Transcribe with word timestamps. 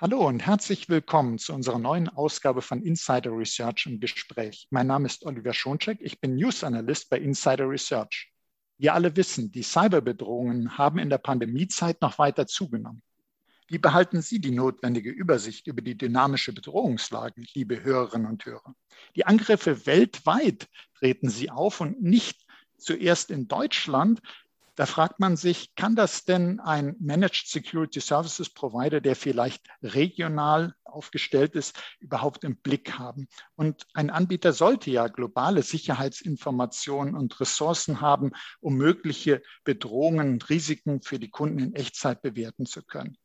Hallo 0.00 0.28
und 0.28 0.46
herzlich 0.46 0.88
willkommen 0.88 1.38
zu 1.38 1.52
unserer 1.52 1.80
neuen 1.80 2.08
Ausgabe 2.08 2.62
von 2.62 2.84
Insider 2.84 3.36
Research 3.36 3.86
im 3.86 3.98
Gespräch. 3.98 4.68
Mein 4.70 4.86
Name 4.86 5.06
ist 5.06 5.26
Oliver 5.26 5.52
Schoncheck, 5.52 5.98
ich 6.00 6.20
bin 6.20 6.36
News 6.36 6.62
Analyst 6.62 7.10
bei 7.10 7.18
Insider 7.18 7.68
Research. 7.68 8.30
Wir 8.76 8.94
alle 8.94 9.16
wissen, 9.16 9.50
die 9.50 9.64
Cyberbedrohungen 9.64 10.78
haben 10.78 11.00
in 11.00 11.10
der 11.10 11.18
Pandemiezeit 11.18 12.00
noch 12.00 12.16
weiter 12.16 12.46
zugenommen. 12.46 13.02
Wie 13.66 13.78
behalten 13.78 14.22
Sie 14.22 14.38
die 14.38 14.52
notwendige 14.52 15.10
Übersicht 15.10 15.66
über 15.66 15.82
die 15.82 15.98
dynamische 15.98 16.52
Bedrohungslage, 16.52 17.42
liebe 17.54 17.82
Hörerinnen 17.82 18.30
und 18.30 18.46
Hörer? 18.46 18.76
Die 19.16 19.26
Angriffe 19.26 19.84
weltweit 19.84 20.68
treten 20.94 21.28
sie 21.28 21.50
auf 21.50 21.80
und 21.80 22.00
nicht 22.00 22.46
zuerst 22.76 23.32
in 23.32 23.48
Deutschland, 23.48 24.20
da 24.78 24.86
fragt 24.86 25.18
man 25.18 25.36
sich, 25.36 25.74
kann 25.74 25.96
das 25.96 26.24
denn 26.24 26.60
ein 26.60 26.94
Managed 27.00 27.48
Security 27.48 27.98
Services 27.98 28.48
Provider, 28.48 29.00
der 29.00 29.16
vielleicht 29.16 29.66
regional 29.82 30.72
aufgestellt 30.84 31.56
ist, 31.56 31.76
überhaupt 31.98 32.44
im 32.44 32.58
Blick 32.58 32.96
haben? 32.96 33.26
Und 33.56 33.88
ein 33.92 34.08
Anbieter 34.08 34.52
sollte 34.52 34.92
ja 34.92 35.08
globale 35.08 35.64
Sicherheitsinformationen 35.64 37.16
und 37.16 37.40
Ressourcen 37.40 38.00
haben, 38.00 38.30
um 38.60 38.76
mögliche 38.76 39.42
Bedrohungen 39.64 40.34
und 40.34 40.48
Risiken 40.48 41.02
für 41.02 41.18
die 41.18 41.30
Kunden 41.30 41.58
in 41.58 41.74
Echtzeit 41.74 42.22
bewerten 42.22 42.64
zu 42.64 42.84
können. 42.84 43.18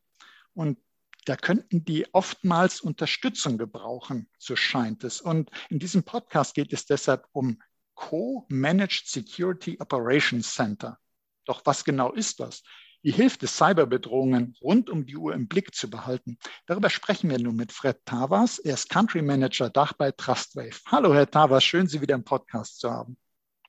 Und 0.54 0.80
da 1.24 1.36
könnten 1.36 1.84
die 1.84 2.12
oftmals 2.12 2.80
Unterstützung 2.80 3.58
gebrauchen, 3.58 4.28
so 4.38 4.56
scheint 4.56 5.04
es. 5.04 5.20
Und 5.20 5.52
in 5.68 5.78
diesem 5.78 6.02
Podcast 6.02 6.56
geht 6.56 6.72
es 6.72 6.84
deshalb 6.84 7.28
um 7.30 7.62
Co-Managed 7.94 9.06
Security 9.06 9.76
Operations 9.78 10.52
Center. 10.52 10.98
Doch 11.44 11.62
was 11.64 11.84
genau 11.84 12.12
ist 12.12 12.40
das? 12.40 12.62
Wie 13.02 13.10
hilft 13.10 13.42
es, 13.42 13.58
Cyberbedrohungen 13.58 14.56
rund 14.62 14.88
um 14.88 15.04
die 15.04 15.18
Uhr 15.18 15.34
im 15.34 15.46
Blick 15.46 15.74
zu 15.74 15.90
behalten? 15.90 16.38
Darüber 16.66 16.88
sprechen 16.88 17.28
wir 17.28 17.38
nun 17.38 17.54
mit 17.54 17.70
Fred 17.70 17.98
Tavas. 18.06 18.58
Er 18.58 18.74
ist 18.74 18.88
Country 18.88 19.20
Manager 19.20 19.68
Dach 19.68 19.92
bei 19.92 20.10
Trustwave. 20.10 20.80
Hallo, 20.86 21.12
Herr 21.12 21.30
Tavas, 21.30 21.62
schön, 21.62 21.86
Sie 21.86 22.00
wieder 22.00 22.14
im 22.14 22.24
Podcast 22.24 22.80
zu 22.80 22.90
haben. 22.90 23.18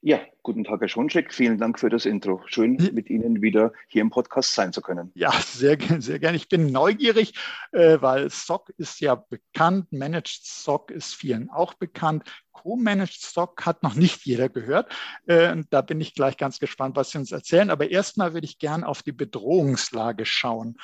Ja, 0.08 0.20
guten 0.44 0.64
Tag, 0.64 0.82
Herr 0.82 0.88
Schoncheck. 0.88 1.34
Vielen 1.34 1.58
Dank 1.58 1.80
für 1.80 1.90
das 1.90 2.06
Intro. 2.06 2.40
Schön, 2.46 2.76
mit 2.94 3.10
Ihnen 3.10 3.42
wieder 3.42 3.74
hier 3.88 4.04
im 4.04 4.12
Podcast 4.12 4.54
sein 4.54 4.72
zu 4.72 4.80
können. 4.80 5.12
Ja, 5.16 5.32
sehr 5.32 5.78
gerne, 5.78 6.00
sehr 6.00 6.20
gerne. 6.20 6.38
Ich 6.38 6.48
bin 6.48 6.68
neugierig, 6.68 7.34
äh, 7.72 7.98
weil 8.02 8.30
SOC 8.30 8.72
ist 8.78 9.00
ja 9.00 9.16
bekannt, 9.16 9.92
Managed 9.92 10.42
SOC 10.44 10.92
ist 10.92 11.16
vielen 11.16 11.50
auch 11.50 11.74
bekannt. 11.74 12.22
Co-Managed 12.52 13.20
SOC 13.20 13.66
hat 13.66 13.82
noch 13.82 13.96
nicht 13.96 14.28
jeder 14.28 14.48
gehört. 14.48 14.96
Äh, 15.26 15.56
da 15.72 15.82
bin 15.82 16.00
ich 16.00 16.14
gleich 16.14 16.38
ganz 16.38 16.60
gespannt, 16.60 16.96
was 16.96 17.10
Sie 17.10 17.18
uns 17.18 17.32
erzählen. 17.32 17.72
Aber 17.72 17.90
erstmal 17.90 18.36
würde 18.36 18.46
ich 18.46 18.60
gerne 18.60 18.88
auf 18.88 19.02
die 19.02 19.12
Bedrohungslage 19.12 20.28
schauen. 20.28 20.78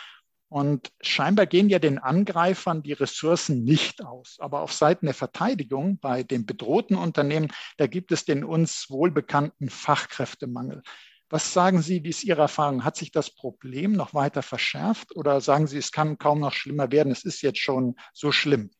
Und 0.52 0.92
scheinbar 1.00 1.46
gehen 1.46 1.70
ja 1.70 1.80
den 1.80 1.98
Angreifern 1.98 2.84
die 2.84 2.92
Ressourcen 2.92 3.64
nicht 3.64 4.04
aus. 4.04 4.36
Aber 4.42 4.60
auf 4.60 4.74
Seiten 4.74 5.06
der 5.06 5.16
Verteidigung 5.16 5.98
bei 5.98 6.24
den 6.24 6.46
bedrohten 6.46 6.98
Unternehmen, 6.98 7.54
da 7.78 7.88
gibt 7.88 8.12
es 8.12 8.26
den 8.26 8.44
uns 8.44 8.88
wohlbekannten 8.90 9.70
Fachkräftemangel. 9.70 10.84
Was 11.30 11.54
sagen 11.54 11.82
Sie, 11.82 12.04
wie 12.04 12.10
ist 12.10 12.26
Ihre 12.26 12.42
Erfahrung? 12.42 12.84
Hat 12.84 12.98
sich 12.98 13.14
das 13.14 13.34
Problem 13.34 13.94
noch 13.94 14.14
weiter 14.14 14.42
verschärft 14.42 15.16
oder 15.16 15.40
sagen 15.40 15.68
Sie, 15.68 15.78
es 15.78 15.94
kann 15.94 16.18
kaum 16.18 16.42
noch 16.42 16.52
schlimmer 16.52 16.92
werden? 16.92 17.14
Es 17.14 17.24
ist 17.24 17.42
jetzt 17.42 17.60
schon 17.60 17.96
so 18.12 18.34
schlimm. 18.34 18.72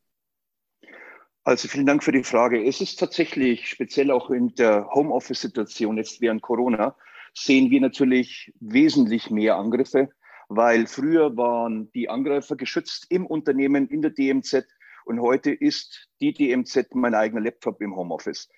Also 1.46 1.70
vielen 1.70 1.86
Dank 1.86 2.04
für 2.04 2.12
die 2.12 2.26
Frage. 2.26 2.68
Es 2.68 2.82
ist 2.82 3.00
tatsächlich 3.00 3.70
speziell 3.70 4.12
auch 4.12 4.30
in 4.30 4.54
der 4.56 4.90
Homeoffice-Situation 4.94 5.96
jetzt 5.96 6.20
während 6.20 6.42
Corona 6.42 6.98
sehen 7.34 7.72
wir 7.72 7.80
natürlich 7.80 8.52
wesentlich 8.60 9.30
mehr 9.30 9.56
Angriffe 9.56 10.10
weil 10.54 10.86
früher 10.86 11.38
waren 11.38 11.90
die 11.94 12.10
Angreifer 12.10 12.58
geschützt 12.58 13.06
im 13.08 13.26
Unternehmen, 13.26 13.88
in 13.88 14.02
der 14.02 14.12
DMZ 14.12 14.68
und 15.06 15.22
heute 15.22 15.52
ist 15.52 16.10
die 16.20 16.34
DMZ 16.34 16.94
mein 16.94 17.16
eigener 17.16 17.40
Laptop 17.40 17.82
im 17.82 17.96
Homeoffice. 17.96 18.50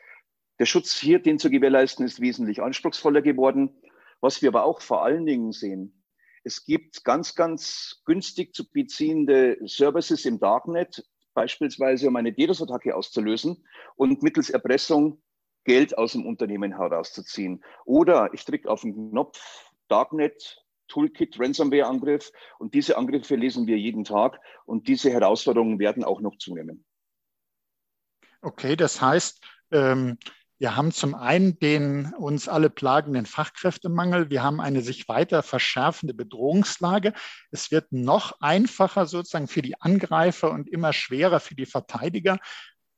Der 0.58 0.66
Schutz 0.66 0.97
hier, 0.99 1.19
den 1.19 1.38
zu 1.38 1.52
gewährleisten, 1.52 2.03
ist 2.03 2.19
wesentlich 2.19 2.64
anspruchsvoller 2.64 3.21
geworden. 3.21 3.80
Was 4.21 4.42
wir 4.42 4.49
aber 4.49 4.64
auch 4.64 4.81
vor 4.81 5.04
allen 5.04 5.27
Dingen 5.27 5.52
sehen, 5.52 6.04
es 6.43 6.65
gibt 6.65 7.04
ganz, 7.04 7.36
ganz 7.36 8.02
günstig 8.05 8.55
zu 8.55 8.71
beziehende 8.71 9.60
Services 9.64 10.25
im 10.25 10.39
Darknet, 10.39 11.08
beispielsweise 11.36 12.08
um 12.08 12.15
eine 12.15 12.33
DDoS-Attacke 12.33 12.95
auszulösen 12.95 13.67
und 13.95 14.23
mittels 14.23 14.49
Erpressung 14.49 15.21
Geld 15.64 15.95
aus 15.95 16.14
dem 16.14 16.25
Unternehmen 16.25 16.75
herauszuziehen. 16.75 17.64
Oder 17.86 18.33
ich 18.33 18.45
drücke 18.45 18.67
auf 18.67 18.81
den 18.81 19.11
Knopf 19.11 19.70
Darknet, 19.89 20.62
Toolkit, 20.93 21.39
Ransomware-Angriff. 21.39 22.31
Und 22.59 22.73
diese 22.73 22.98
Angriffe 22.98 23.36
lesen 23.36 23.65
wir 23.65 23.77
jeden 23.77 24.04
Tag. 24.04 24.39
Und 24.65 24.87
diese 24.87 25.11
Herausforderungen 25.11 25.80
werden 25.80 26.04
auch 26.04 26.21
noch 26.21 26.37
zunehmen. 26.37 26.86
Okay, 28.42 28.76
das 28.76 29.02
heißt, 29.02 29.42
ähm, 29.71 30.17
wir 30.59 30.76
haben 30.76 30.92
zum 30.92 31.15
einen 31.15 31.58
den 31.59 32.14
uns 32.14 32.48
alle 32.48 32.70
plagenden 32.70 33.26
Fachkräftemangel. 33.26 34.30
Wir 34.30 34.43
haben 34.43 34.61
eine 34.61 34.81
sich 34.81 35.09
weiter 35.09 35.43
verschärfende 35.43 36.14
Bedrohungslage. 36.14 37.14
Es 37.52 37.71
wird 37.71 37.92
noch 37.92 38.39
einfacher 38.39 39.05
sozusagen 39.05 39.48
für 39.48 39.61
die 39.61 39.81
Angreifer 39.81 40.52
und 40.52 40.70
immer 40.70 40.93
schwerer 40.93 41.39
für 41.39 41.55
die 41.55 41.65
Verteidiger. 41.65 42.37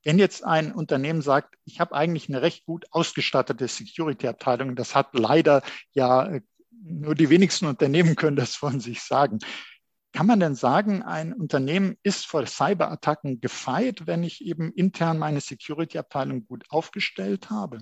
Wenn 0.03 0.19
jetzt 0.19 0.44
ein 0.44 0.73
Unternehmen 0.73 1.22
sagt, 1.22 1.56
ich 1.66 1.79
habe 1.79 1.95
eigentlich 1.95 2.29
eine 2.29 2.44
recht 2.44 2.66
gut 2.66 2.85
ausgestattete 2.91 3.67
Security-Abteilung, 3.67 4.75
das 4.75 4.94
hat 4.94 5.17
leider 5.17 5.63
ja 5.94 6.27
äh, 6.27 6.41
nur 6.84 7.16
die 7.16 7.30
wenigsten 7.30 7.66
Unternehmen 7.66 8.16
können 8.16 8.36
das 8.36 8.56
von 8.56 8.80
sich 8.80 9.02
sagen. 9.02 9.40
Kann 10.13 10.28
man 10.28 10.40
denn 10.40 10.56
sagen, 10.56 11.03
ein 11.03 11.34
Unternehmen 11.34 11.97
ist 12.02 12.25
vor 12.25 12.46
Cyberattacken 12.46 13.41
gefeit, 13.41 14.08
wenn 14.08 14.24
ich 14.24 14.46
eben 14.46 14.72
intern 14.72 15.18
meine 15.18 15.41
Security-Abteilung 15.41 16.46
gut 16.46 16.63
aufgestellt 16.69 17.50
habe? 17.50 17.80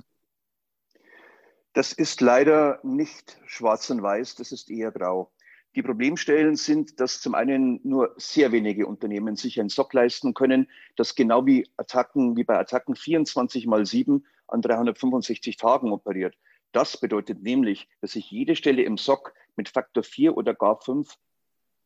Das 1.74 1.94
ist 1.94 2.22
leider 2.22 2.80
nicht 2.84 3.40
schwarz 3.46 3.90
und 3.90 4.02
weiß, 4.02 4.36
das 4.36 4.52
ist 4.52 4.72
eher 4.72 4.92
grau. 4.92 5.32
Die 5.76 5.82
Problemstellen 5.82 6.56
sind, 6.56 7.00
dass 7.00 7.20
zum 7.20 7.34
einen 7.34 7.80
nur 7.84 8.14
sehr 8.18 8.52
wenige 8.52 8.86
Unternehmen 8.86 9.36
sich 9.36 9.60
einen 9.60 9.70
SOC 9.70 9.94
leisten 9.94 10.34
können, 10.36 10.70
das 10.96 11.16
genau 11.16 11.46
wie 11.48 11.68
Attacken, 11.78 12.38
wie 12.38 12.44
bei 12.44 12.60
Attacken 12.60 12.96
24 12.96 13.66
mal 13.66 13.86
7 13.86 14.24
an 14.48 14.62
365 14.62 15.58
Tagen 15.58 15.92
operiert. 15.92 16.36
Das 16.74 17.00
bedeutet 17.00 17.42
nämlich, 17.42 17.88
dass 18.02 18.16
ich 18.16 18.30
jede 18.30 18.56
Stelle 18.56 18.84
im 18.84 18.98
SOC 18.98 19.34
mit 19.56 19.70
Faktor 19.70 20.04
4 20.04 20.36
oder 20.36 20.54
gar 20.54 20.82
5 20.82 21.16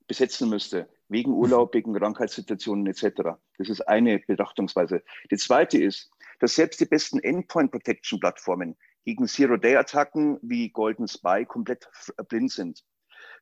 besetzen 0.08 0.50
müsste, 0.50 0.90
wegen 1.10 1.34
Urlaub, 1.34 1.74
wegen 1.74 1.94
Krankheitssituationen 1.94 2.88
etc. 2.88 3.38
Das 3.58 3.70
ist 3.70 3.82
eine 3.82 4.20
Betrachtungsweise. 4.20 5.04
Die 5.30 5.38
zweite 5.38 5.78
ist, 5.78 6.10
dass 6.40 6.56
selbst 6.56 6.80
die 6.80 6.86
besten 6.86 7.20
Endpoint 7.20 7.72
Protection 7.72 8.20
Plattformen 8.20 8.78
gegen 9.04 9.28
Zero-Day-Attacken 9.28 10.40
wie 10.42 10.70
Golden 10.70 11.08
Spy 11.08 11.46
komplett 11.46 11.90
blind 12.30 12.52
sind. 12.52 12.84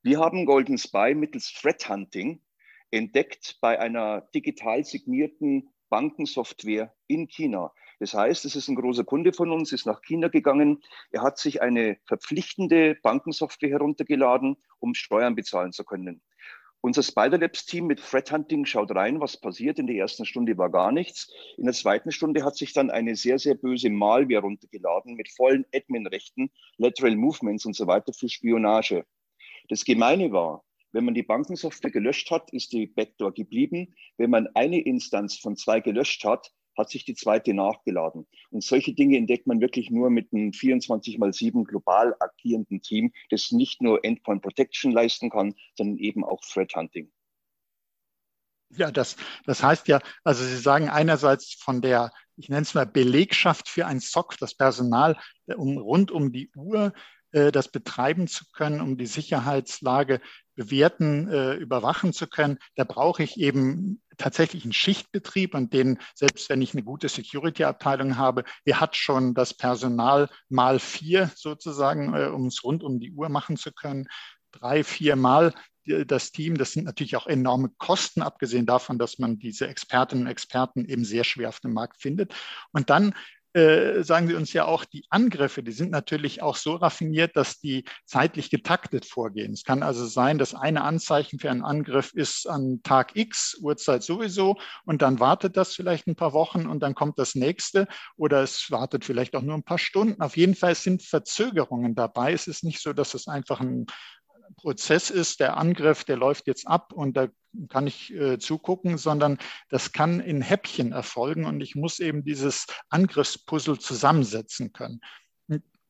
Wir 0.01 0.19
haben 0.19 0.45
Golden 0.45 0.77
Spy 0.77 1.13
mittels 1.15 1.53
Threat 1.53 1.87
Hunting 1.87 2.41
entdeckt 2.91 3.57
bei 3.61 3.79
einer 3.79 4.21
digital 4.33 4.83
signierten 4.83 5.69
Bankensoftware 5.89 6.93
in 7.07 7.27
China. 7.27 7.71
Das 7.99 8.13
heißt, 8.13 8.45
es 8.45 8.55
ist 8.55 8.67
ein 8.67 8.75
großer 8.75 9.03
Kunde 9.03 9.33
von 9.33 9.51
uns, 9.51 9.71
ist 9.71 9.85
nach 9.85 10.01
China 10.01 10.27
gegangen. 10.27 10.81
Er 11.11 11.21
hat 11.21 11.37
sich 11.37 11.61
eine 11.61 11.97
verpflichtende 12.05 12.95
Bankensoftware 13.01 13.69
heruntergeladen, 13.69 14.57
um 14.79 14.93
Steuern 14.93 15.35
bezahlen 15.35 15.71
zu 15.71 15.83
können. 15.83 16.21
Unser 16.81 17.01
Spider-Labs-Team 17.01 17.87
mit 17.87 17.99
Threat 17.99 18.31
Hunting 18.31 18.63
schaut 18.65 18.93
rein, 18.93 19.19
was 19.19 19.41
passiert. 19.41 19.79
In 19.79 19.87
der 19.87 19.95
ersten 19.95 20.23
Stunde 20.23 20.55
war 20.59 20.69
gar 20.69 20.91
nichts. 20.91 21.33
In 21.57 21.63
der 21.63 21.73
zweiten 21.73 22.11
Stunde 22.11 22.43
hat 22.43 22.55
sich 22.55 22.73
dann 22.73 22.91
eine 22.91 23.15
sehr, 23.15 23.39
sehr 23.39 23.55
böse 23.55 23.89
Malware 23.89 24.41
runtergeladen 24.41 25.15
mit 25.15 25.29
vollen 25.31 25.65
Admin-Rechten, 25.73 26.51
Lateral 26.77 27.15
Movements 27.15 27.65
und 27.65 27.75
so 27.75 27.87
weiter 27.87 28.13
für 28.13 28.29
Spionage. 28.29 29.03
Das 29.67 29.83
Gemeine 29.83 30.31
war, 30.31 30.63
wenn 30.91 31.05
man 31.05 31.15
die 31.15 31.23
Bankensoftware 31.23 31.89
gelöscht 31.89 32.29
hat, 32.29 32.53
ist 32.53 32.71
die 32.71 32.85
Backdoor 32.85 33.33
geblieben. 33.33 33.95
Wenn 34.17 34.29
man 34.29 34.47
eine 34.53 34.79
Instanz 34.79 35.39
von 35.39 35.57
zwei 35.57 35.79
gelöscht 35.79 36.23
hat, 36.23 36.51
hat 36.77 36.89
sich 36.89 37.05
die 37.05 37.15
zweite 37.15 37.53
nachgeladen. 37.53 38.27
Und 38.49 38.63
solche 38.63 38.93
Dinge 38.93 39.17
entdeckt 39.17 39.47
man 39.47 39.61
wirklich 39.61 39.89
nur 39.89 40.09
mit 40.09 40.33
einem 40.33 40.53
24 40.53 41.17
mal 41.17 41.33
7 41.33 41.63
global 41.63 42.15
agierenden 42.19 42.81
Team, 42.81 43.13
das 43.29 43.51
nicht 43.51 43.81
nur 43.81 44.03
Endpoint 44.03 44.41
Protection 44.41 44.91
leisten 44.91 45.29
kann, 45.29 45.55
sondern 45.75 45.97
eben 45.97 46.23
auch 46.23 46.41
Threat 46.41 46.75
Hunting. 46.75 47.11
Ja, 48.69 48.91
das, 48.91 49.15
das 49.45 49.63
heißt 49.63 49.87
ja, 49.87 49.99
also 50.23 50.43
Sie 50.43 50.57
sagen 50.57 50.89
einerseits 50.89 51.53
von 51.53 51.81
der, 51.81 52.11
ich 52.35 52.49
nenne 52.49 52.63
es 52.63 52.73
mal 52.73 52.85
Belegschaft 52.85 53.69
für 53.69 53.85
ein 53.85 53.99
SOC, 53.99 54.37
das 54.39 54.55
Personal 54.55 55.17
um, 55.45 55.77
rund 55.77 56.11
um 56.11 56.31
die 56.31 56.49
Uhr, 56.55 56.93
äh, 57.31 57.51
das 57.51 57.69
betreiben 57.69 58.27
zu 58.27 58.45
können, 58.53 58.81
um 58.81 58.97
die 58.97 59.05
Sicherheitslage 59.05 60.19
bewerten, 60.55 61.27
äh, 61.29 61.53
überwachen 61.55 62.13
zu 62.13 62.27
können. 62.27 62.57
Da 62.75 62.83
brauche 62.83 63.23
ich 63.23 63.37
eben 63.37 64.01
tatsächlich 64.17 64.63
einen 64.63 64.73
Schichtbetrieb 64.73 65.53
und 65.53 65.73
den, 65.73 65.99
selbst 66.13 66.49
wenn 66.49 66.61
ich 66.61 66.73
eine 66.73 66.83
gute 66.83 67.09
Security-Abteilung 67.09 68.17
habe, 68.17 68.43
der 68.65 68.79
hat 68.79 68.95
schon 68.95 69.33
das 69.33 69.53
Personal 69.53 70.29
mal 70.49 70.79
vier 70.79 71.31
sozusagen, 71.35 72.13
äh, 72.13 72.27
um 72.27 72.47
es 72.47 72.63
rund 72.63 72.83
um 72.83 72.99
die 72.99 73.11
Uhr 73.11 73.29
machen 73.29 73.57
zu 73.57 73.71
können. 73.71 74.07
Drei, 74.51 74.83
vier 74.83 75.15
Mal 75.15 75.53
das 75.85 76.31
Team. 76.31 76.57
Das 76.57 76.71
sind 76.71 76.85
natürlich 76.85 77.15
auch 77.15 77.27
enorme 77.27 77.69
Kosten, 77.77 78.21
abgesehen 78.21 78.65
davon, 78.65 78.97
dass 78.97 79.19
man 79.19 79.37
diese 79.37 79.67
Expertinnen 79.67 80.25
und 80.25 80.31
Experten 80.31 80.85
eben 80.85 81.05
sehr 81.05 81.23
schwer 81.23 81.49
auf 81.49 81.59
dem 81.59 81.73
Markt 81.73 82.01
findet. 82.01 82.33
Und 82.71 82.89
dann 82.89 83.13
äh, 83.55 84.03
sagen 84.03 84.27
Sie 84.27 84.33
uns 84.33 84.51
ja 84.51 84.65
auch, 84.65 84.83
die 84.83 85.05
Angriffe, 85.09 85.63
die 85.63 85.71
sind 85.71 85.89
natürlich 85.89 86.41
auch 86.41 86.57
so 86.57 86.75
raffiniert, 86.75 87.37
dass 87.37 87.59
die 87.61 87.85
zeitlich 88.03 88.49
getaktet 88.49 89.05
vorgehen. 89.05 89.53
Es 89.53 89.63
kann 89.63 89.81
also 89.81 90.05
sein, 90.05 90.37
dass 90.37 90.53
eine 90.53 90.83
Anzeichen 90.83 91.39
für 91.39 91.49
einen 91.49 91.63
Angriff 91.63 92.11
ist 92.13 92.49
an 92.49 92.81
Tag 92.83 93.15
X, 93.15 93.57
Uhrzeit 93.61 94.03
sowieso, 94.03 94.57
und 94.83 95.01
dann 95.01 95.21
wartet 95.21 95.55
das 95.55 95.73
vielleicht 95.73 96.05
ein 96.07 96.17
paar 96.17 96.33
Wochen 96.33 96.67
und 96.67 96.81
dann 96.81 96.95
kommt 96.95 97.17
das 97.17 97.33
nächste 97.33 97.87
oder 98.17 98.43
es 98.43 98.71
wartet 98.71 99.05
vielleicht 99.05 99.37
auch 99.37 99.41
nur 99.41 99.55
ein 99.55 99.63
paar 99.63 99.79
Stunden. 99.79 100.21
Auf 100.21 100.35
jeden 100.35 100.55
Fall 100.55 100.75
sind 100.75 101.01
Verzögerungen 101.01 101.95
dabei. 101.95 102.33
Es 102.33 102.47
ist 102.47 102.65
nicht 102.65 102.81
so, 102.81 102.91
dass 102.91 103.13
es 103.13 103.29
einfach 103.29 103.61
ein 103.61 103.85
Prozess 104.57 105.09
ist, 105.09 105.39
der 105.39 105.55
Angriff, 105.55 106.03
der 106.03 106.17
läuft 106.17 106.47
jetzt 106.47 106.67
ab 106.67 106.91
und 106.91 107.15
da 107.15 107.27
kann 107.69 107.87
ich 107.87 108.13
äh, 108.13 108.39
zugucken, 108.39 108.97
sondern 108.97 109.37
das 109.69 109.91
kann 109.91 110.19
in 110.19 110.41
Häppchen 110.41 110.91
erfolgen 110.91 111.45
und 111.45 111.61
ich 111.61 111.75
muss 111.75 111.99
eben 111.99 112.23
dieses 112.23 112.67
Angriffspuzzle 112.89 113.79
zusammensetzen 113.79 114.73
können. 114.73 115.01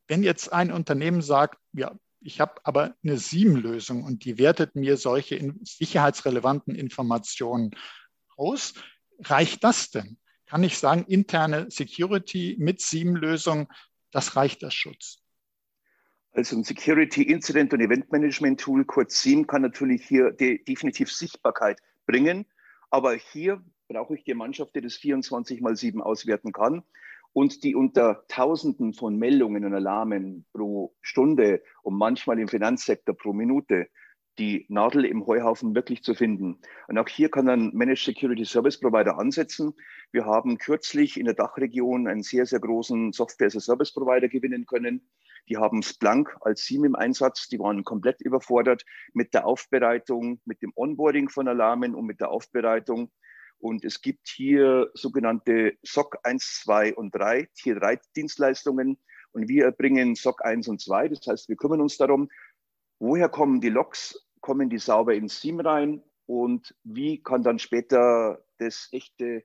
wenn 0.08 0.22
jetzt 0.22 0.54
ein 0.54 0.72
Unternehmen 0.72 1.24
sagt, 1.24 1.58
ja, 1.74 1.92
ich 2.20 2.40
habe 2.40 2.56
aber 2.64 2.96
eine 3.04 3.18
SIEM-Lösung 3.18 4.04
und 4.04 4.26
die 4.26 4.38
wertet 4.38 4.76
mir 4.76 4.98
solche 4.98 5.36
in 5.36 5.60
sicherheitsrelevanten 5.64 6.76
Informationen 6.76 7.72
aus, 8.36 8.74
reicht 9.20 9.64
das 9.64 9.92
denn? 9.92 10.18
Kann 10.46 10.64
ich 10.64 10.78
sagen, 10.78 11.06
interne 11.08 11.70
Security 11.70 12.56
mit 12.60 12.82
SIEM-Lösung, 12.82 13.72
das 14.12 14.36
reicht 14.36 14.64
als 14.64 14.74
Schutz? 14.74 15.25
Also 16.36 16.58
ein 16.58 16.66
Security 16.66 17.24
Incident 17.24 17.74
und 17.74 17.80
Event 17.80 18.12
Management 18.12 18.60
Tool, 18.60 18.84
kurz 18.84 19.22
SIEM, 19.22 19.48
kann 19.48 19.62
natürlich 19.62 20.06
hier 20.06 20.32
de 20.32 20.62
definitiv 20.62 21.10
Sichtbarkeit 21.10 21.80
bringen. 22.06 22.46
Aber 22.90 23.14
hier 23.14 23.64
brauche 23.88 24.16
ich 24.16 24.26
die 24.26 24.34
Mannschaft, 24.34 24.76
die 24.76 24.82
das 24.82 24.96
24 24.96 25.62
mal 25.62 25.78
7 25.78 26.02
auswerten 26.02 26.52
kann 26.52 26.84
und 27.32 27.64
die 27.64 27.74
unter 27.74 28.26
Tausenden 28.28 28.94
von 28.94 29.18
Meldungen 29.18 29.64
und 29.64 29.74
Alarmen 29.74 30.46
pro 30.52 30.94
Stunde 31.00 31.64
und 31.84 31.98
manchmal 31.98 32.38
im 32.38 32.50
Finanzsektor 32.50 33.16
pro 33.16 33.32
Minute 33.32 33.88
die 34.38 34.66
Nadel 34.68 35.06
im 35.06 35.26
Heuhaufen 35.26 35.74
wirklich 35.74 36.04
zu 36.04 36.16
finden. 36.16 36.60
Und 36.90 36.98
auch 36.98 37.08
hier 37.08 37.30
kann 37.30 37.48
ein 37.48 37.72
Managed 37.74 38.04
Security 38.04 38.44
Service 38.44 38.78
Provider 38.78 39.18
ansetzen. 39.18 39.74
Wir 40.12 40.26
haben 40.26 40.58
kürzlich 40.58 41.18
in 41.18 41.28
der 41.28 41.36
Dachregion 41.36 42.10
einen 42.10 42.24
sehr, 42.24 42.46
sehr 42.46 42.60
großen 42.60 43.14
Software 43.14 43.48
as 43.48 43.56
a 43.56 43.62
Service 43.62 43.94
Provider 43.94 44.28
gewinnen 44.28 44.66
können, 44.66 45.08
die 45.48 45.58
haben 45.58 45.84
Splunk 45.84 46.36
als 46.42 46.66
SIEM 46.66 46.86
im 46.86 46.96
Einsatz. 46.96 47.48
Die 47.48 47.60
waren 47.60 47.84
komplett 47.84 48.22
überfordert 48.22 48.84
mit 49.14 49.34
der 49.34 49.46
Aufbereitung, 49.46 50.42
mit 50.46 50.62
dem 50.62 50.72
Onboarding 50.76 51.30
von 51.30 51.48
Alarmen 51.48 51.94
und 51.96 52.06
mit 52.06 52.20
der 52.20 52.32
Aufbereitung. 52.32 53.12
Und 53.60 53.86
es 53.86 54.02
gibt 54.02 54.28
hier 54.28 54.90
sogenannte 54.94 55.78
SOC 55.84 56.18
1, 56.24 56.62
2 56.64 56.96
und 56.96 57.16
3, 57.16 57.48
Tier 57.56 57.76
3 57.80 58.00
Dienstleistungen. 58.16 58.98
Und 59.32 59.48
wir 59.48 59.66
erbringen 59.66 60.16
SOC 60.16 60.44
1 60.44 60.68
und 60.68 60.82
2. 60.82 61.10
Das 61.10 61.28
heißt, 61.28 61.50
wir 61.50 61.56
kümmern 61.56 61.82
uns 61.82 61.98
darum, 61.98 62.30
woher 63.00 63.30
kommen 63.30 63.62
die 63.62 63.70
Logs, 63.70 64.28
kommen 64.42 64.70
die 64.70 64.78
sauber 64.78 65.14
ins 65.14 65.42
SIEM 65.42 65.60
rein 65.60 66.04
und 66.26 66.76
wie 66.84 67.22
kann 67.22 67.44
dann 67.44 67.60
später 67.60 68.44
das 68.58 68.90
echte 68.92 69.44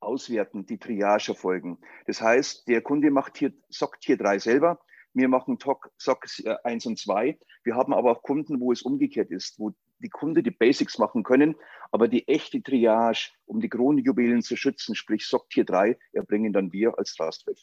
Auswerten, 0.00 0.66
die 0.66 0.78
Triage 0.78 1.32
erfolgen. 1.32 1.78
Das 2.06 2.20
heißt, 2.20 2.66
der 2.68 2.82
Kunde 2.82 3.10
macht 3.10 3.36
hier 3.38 3.52
SOC 3.68 4.00
Tier 4.00 4.16
3 4.16 4.38
selber 4.38 4.80
wir 5.12 5.28
machen 5.28 5.58
TOC, 5.58 5.90
SOC 5.98 6.24
1 6.64 6.86
und 6.86 6.98
2. 6.98 7.38
Wir 7.64 7.74
haben 7.74 7.92
aber 7.92 8.12
auch 8.12 8.22
Kunden, 8.22 8.60
wo 8.60 8.72
es 8.72 8.80
umgekehrt 8.82 9.30
ist, 9.30 9.58
wo 9.58 9.72
die 9.98 10.08
Kunden 10.08 10.42
die 10.42 10.50
Basics 10.50 10.96
machen 10.98 11.22
können, 11.22 11.56
aber 11.90 12.08
die 12.08 12.26
echte 12.28 12.62
Triage, 12.62 13.28
um 13.46 13.60
die 13.60 13.68
Kronjuwelen 13.68 14.40
zu 14.42 14.56
schützen, 14.56 14.94
sprich 14.94 15.26
SOC 15.26 15.50
Tier 15.50 15.64
3, 15.64 15.98
erbringen 16.12 16.52
dann 16.52 16.72
wir 16.72 16.96
als 16.98 17.14
Trustwave. 17.14 17.60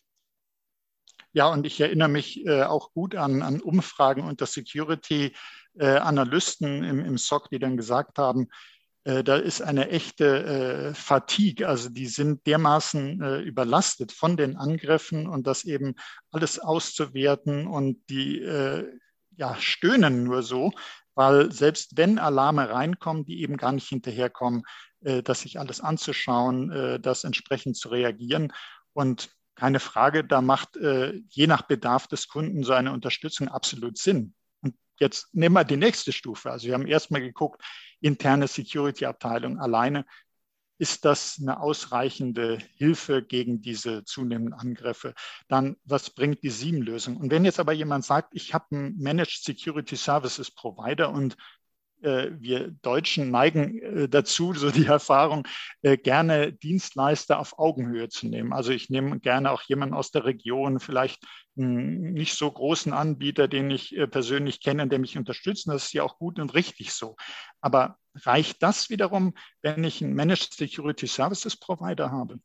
Ja, 1.33 1.51
und 1.51 1.67
ich 1.67 1.81
erinnere 1.81 2.09
mich 2.09 2.45
äh, 2.45 2.63
auch 2.63 2.93
gut 2.93 3.15
an, 3.15 3.41
an 3.41 3.61
Umfragen 3.61 4.23
unter 4.23 4.45
Security-Analysten 4.45 6.83
äh, 6.83 6.89
im, 6.89 7.05
im 7.05 7.17
SOC, 7.17 7.49
die 7.49 7.59
dann 7.59 7.77
gesagt 7.77 8.17
haben, 8.17 8.43
äh, 8.43 8.47
da 9.23 9.37
ist 9.37 9.61
eine 9.61 9.89
echte 9.89 10.43
äh, 10.43 10.93
Fatigue. 10.93 11.65
Also 11.65 11.87
die 11.87 12.07
sind 12.07 12.45
dermaßen 12.45 13.21
äh, 13.21 13.39
überlastet 13.39 14.11
von 14.11 14.35
den 14.35 14.57
Angriffen 14.57 15.27
und 15.27 15.47
das 15.47 15.63
eben 15.63 15.95
alles 16.29 16.59
auszuwerten 16.59 17.67
und 17.67 18.01
die 18.09 18.41
äh, 18.41 18.85
ja, 19.37 19.55
stöhnen 19.59 20.25
nur 20.25 20.43
so, 20.43 20.71
weil 21.15 21.53
selbst 21.53 21.95
wenn 21.95 22.19
Alarme 22.19 22.69
reinkommen, 22.69 23.23
die 23.23 23.41
eben 23.43 23.55
gar 23.55 23.71
nicht 23.71 23.87
hinterherkommen, 23.87 24.63
äh, 24.99 25.23
das 25.23 25.41
sich 25.41 25.57
alles 25.57 25.79
anzuschauen, 25.79 26.69
äh, 26.71 26.99
das 26.99 27.23
entsprechend 27.23 27.77
zu 27.77 27.87
reagieren. 27.87 28.51
Und 28.91 29.29
keine 29.55 29.79
Frage, 29.79 30.25
da 30.25 30.41
macht 30.41 30.77
je 30.77 31.47
nach 31.47 31.63
Bedarf 31.63 32.05
des 32.07 32.27
Kunden 32.27 32.63
so 32.63 32.73
eine 32.73 32.91
Unterstützung 32.91 33.47
absolut 33.47 33.97
Sinn. 33.97 34.35
Und 34.61 34.75
jetzt 34.99 35.33
nehmen 35.33 35.55
wir 35.55 35.63
die 35.63 35.77
nächste 35.77 36.11
Stufe. 36.11 36.51
Also 36.51 36.67
wir 36.67 36.75
haben 36.75 36.85
erstmal 36.85 37.21
geguckt, 37.21 37.63
interne 38.01 38.47
Security-Abteilung 38.47 39.59
alleine, 39.59 40.05
ist 40.79 41.05
das 41.05 41.37
eine 41.41 41.59
ausreichende 41.59 42.59
Hilfe 42.75 43.23
gegen 43.23 43.61
diese 43.61 44.03
zunehmenden 44.03 44.53
Angriffe? 44.53 45.15
Dann, 45.47 45.77
was 45.85 46.11
bringt 46.11 46.43
die 46.43 46.51
SIEM-Lösung? 46.51 47.17
Und 47.17 47.31
wenn 47.31 47.45
jetzt 47.45 47.59
aber 47.59 47.73
jemand 47.73 48.05
sagt, 48.05 48.29
ich 48.33 48.53
habe 48.53 48.65
einen 48.71 48.97
Managed 48.97 49.43
Security 49.43 49.95
Services 49.95 50.51
Provider 50.51 51.09
und 51.09 51.35
wir 52.01 52.71
Deutschen 52.81 53.31
neigen 53.31 53.79
äh, 53.81 54.09
dazu, 54.09 54.53
so 54.53 54.71
die 54.71 54.85
Erfahrung, 54.85 55.47
äh, 55.81 55.97
gerne 55.97 56.53
Dienstleister 56.53 57.39
auf 57.39 57.57
Augenhöhe 57.57 58.09
zu 58.09 58.27
nehmen. 58.27 58.53
Also 58.53 58.71
ich 58.71 58.89
nehme 58.89 59.19
gerne 59.19 59.51
auch 59.51 59.63
jemanden 59.63 59.95
aus 59.95 60.11
der 60.11 60.25
Region, 60.25 60.79
vielleicht 60.79 61.23
nicht 61.55 62.37
so 62.37 62.51
großen 62.51 62.93
Anbieter, 62.93 63.47
den 63.47 63.71
ich 63.71 63.97
persönlich 64.11 64.61
kenne, 64.61 64.87
der 64.87 64.99
mich 64.99 65.17
unterstützt. 65.17 65.67
Das 65.67 65.85
ist 65.85 65.93
ja 65.93 66.03
auch 66.03 66.19
gut 66.19 66.37
und 66.37 66.53
richtig 66.53 66.93
so. 66.93 67.15
Aber 67.61 67.97
reicht 68.13 68.61
das 68.61 68.91
wiederum, 68.91 69.33
wenn 69.63 69.83
ich 69.83 70.03
einen 70.03 70.13
Managed 70.13 70.53
Security 70.53 71.07
Services 71.07 71.57
Provider 71.57 72.11
habe? 72.11 72.39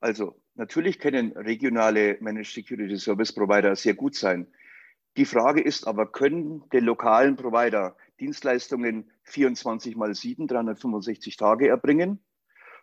Also 0.00 0.42
natürlich 0.56 0.98
können 0.98 1.30
regionale 1.32 2.16
Managed 2.20 2.52
Security 2.52 2.98
Service 2.98 3.32
Provider 3.32 3.76
sehr 3.76 3.94
gut 3.94 4.16
sein. 4.16 4.48
Die 5.16 5.24
Frage 5.24 5.62
ist 5.62 5.86
aber, 5.86 6.10
können 6.10 6.64
die 6.72 6.80
lokalen 6.80 7.36
Provider 7.36 7.96
Dienstleistungen 8.20 9.10
24 9.24 9.96
mal 9.96 10.14
7, 10.14 10.46
365 10.46 11.36
Tage 11.36 11.68
erbringen, 11.68 12.24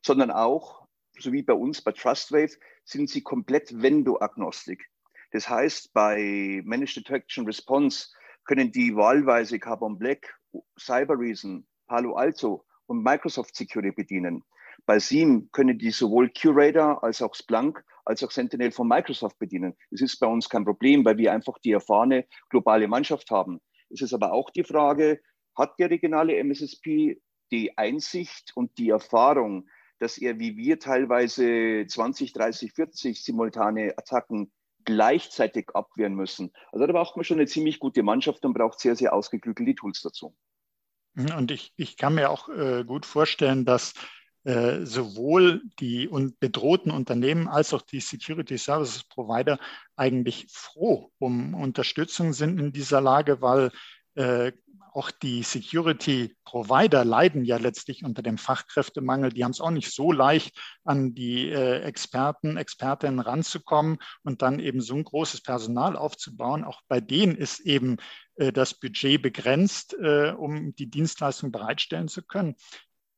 sondern 0.02 0.32
auch, 0.32 0.88
so 1.18 1.32
wie 1.32 1.44
bei 1.44 1.54
uns 1.54 1.82
bei 1.82 1.92
Trustwave, 1.92 2.58
sind 2.84 3.10
sie 3.10 3.22
komplett 3.22 3.82
Vendor-agnostik. 3.82 4.90
Das 5.32 5.50
heißt, 5.50 5.94
bei 5.94 6.62
Managed 6.64 6.98
Detection 6.98 7.46
Response 7.46 8.10
können 8.46 8.72
die 8.72 8.96
wahlweise 8.96 9.60
Carbon 9.60 9.98
Black, 9.98 10.40
Cybereason, 10.78 11.66
Palo 11.88 12.14
Alto 12.16 12.66
und 12.86 13.04
Microsoft 13.04 13.56
Security 13.56 13.92
bedienen. 13.92 14.44
Bei 14.86 15.00
SIEM 15.00 15.50
können 15.52 15.78
die 15.78 15.92
sowohl 15.92 16.30
Curator 16.30 17.04
als 17.04 17.22
auch 17.22 17.34
Splunk 17.34 17.84
als 18.06 18.24
auch 18.24 18.32
Sentinel 18.32 18.72
von 18.72 18.88
Microsoft 18.88 19.40
bedienen. 19.40 19.76
Das 19.92 20.02
ist 20.02 20.20
bei 20.20 20.28
uns 20.28 20.50
kein 20.50 20.66
Problem, 20.66 21.06
weil 21.06 21.18
wir 21.18 21.32
einfach 21.32 21.58
die 21.60 21.72
erfahrene 21.72 22.26
globale 22.50 22.88
Mannschaft 22.88 23.32
haben. 23.32 23.62
Es 23.90 24.02
ist 24.02 24.14
aber 24.14 24.34
auch 24.34 24.50
die 24.50 24.64
Frage, 24.64 25.22
hat 25.56 25.78
der 25.80 25.90
regionale 25.90 26.36
MSSP 26.38 27.22
die 27.52 27.78
Einsicht 27.78 28.52
und 28.56 28.78
die 28.78 28.90
Erfahrung, 28.90 29.70
dass 30.00 30.18
er 30.18 30.40
wie 30.40 30.58
wir 30.58 30.80
teilweise 30.80 31.86
20, 31.88 32.34
30, 32.34 32.74
40 32.74 33.24
simultane 33.24 33.94
Attacken 33.98 34.52
gleichzeitig 34.86 35.70
abwehren 35.74 36.16
müssen. 36.16 36.52
Also 36.72 36.86
da 36.86 36.92
braucht 36.92 37.16
man 37.16 37.24
schon 37.24 37.38
eine 37.38 37.48
ziemlich 37.48 37.80
gute 37.80 38.04
Mannschaft 38.04 38.44
und 38.46 38.54
braucht 38.54 38.80
sehr, 38.80 38.96
sehr 38.96 39.14
ausgeklügelte 39.14 39.76
Tools 39.76 40.02
dazu. 40.02 40.36
Und 41.16 41.52
ich, 41.52 41.74
ich 41.78 41.96
kann 41.96 42.16
mir 42.16 42.32
auch 42.32 42.50
äh, 42.50 42.84
gut 42.84 43.06
vorstellen, 43.06 43.66
dass 43.66 43.94
äh, 44.44 44.86
sowohl 44.86 45.62
die 45.80 46.10
bedrohten 46.40 46.92
Unternehmen 46.92 47.48
als 47.48 47.74
auch 47.74 47.82
die 47.82 48.02
Security 48.02 48.58
Services 48.58 49.04
Provider 49.04 49.58
eigentlich 49.96 50.48
froh 50.50 51.12
um 51.20 51.54
Unterstützung 51.54 52.34
sind 52.34 52.60
in 52.60 52.72
dieser 52.72 53.02
Lage, 53.02 53.42
weil 53.42 53.72
äh, 54.16 54.52
auch 54.94 55.10
die 55.10 55.42
Security 55.42 56.36
Provider 56.46 57.04
leiden 57.04 57.46
ja 57.46 57.58
letztlich 57.58 58.04
unter 58.04 58.22
dem 58.22 58.38
Fachkräftemangel. 58.38 59.32
Die 59.32 59.44
haben 59.44 59.52
es 59.52 59.62
auch 59.62 59.72
nicht 59.72 59.92
so 59.92 60.12
leicht, 60.12 60.56
an 60.84 61.16
die 61.16 61.50
äh, 61.50 61.80
Experten, 61.82 62.58
Expertinnen 62.58 63.20
ranzukommen 63.20 63.98
und 64.24 64.42
dann 64.44 64.60
eben 64.60 64.82
so 64.82 64.96
ein 64.96 65.04
großes 65.04 65.42
Personal 65.42 65.96
aufzubauen. 65.96 66.64
Auch 66.64 66.82
bei 66.88 67.02
denen 67.02 67.36
ist 67.36 67.60
eben 67.62 67.98
äh, 68.36 68.52
das 68.52 68.80
Budget 68.80 69.22
begrenzt, 69.22 69.96
äh, 70.00 70.32
um 70.32 70.76
die 70.76 70.90
Dienstleistung 70.90 71.52
bereitstellen 71.52 72.08
zu 72.08 72.22
können. 72.22 72.56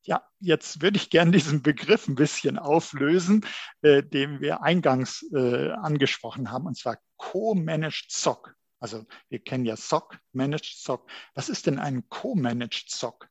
Ja, 0.05 0.23
jetzt 0.39 0.83
würde 0.83 0.97
ich 0.97 1.09
gerne 1.09 1.31
diesen 1.31 1.63
Begriff 1.63 2.07
ein 2.07 2.15
bisschen 2.15 2.59
auflösen, 2.59 3.43
äh, 3.81 4.03
den 4.03 4.39
wir 4.39 4.61
eingangs 4.61 5.25
äh, 5.33 5.71
angesprochen 5.71 6.51
haben, 6.51 6.67
und 6.67 6.77
zwar 6.77 6.97
Co-Managed 7.17 8.11
SOC. 8.11 8.55
Also 8.79 9.03
wir 9.29 9.39
kennen 9.39 9.65
ja 9.65 9.75
SOC, 9.75 10.19
Managed 10.31 10.75
SOC. 10.77 11.09
Was 11.33 11.49
ist 11.49 11.65
denn 11.65 11.79
ein 11.79 12.07
Co-Managed 12.09 12.91
SOC? 12.91 13.27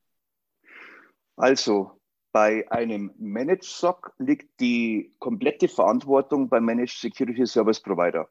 Also 1.36 2.00
bei 2.32 2.68
einem 2.72 3.12
Managed 3.18 3.62
SOC 3.62 4.12
liegt 4.18 4.58
die 4.58 5.14
komplette 5.20 5.68
Verantwortung 5.68 6.48
beim 6.48 6.64
Managed 6.64 6.98
Security 6.98 7.46
Service 7.46 7.80
Provider. 7.80 8.28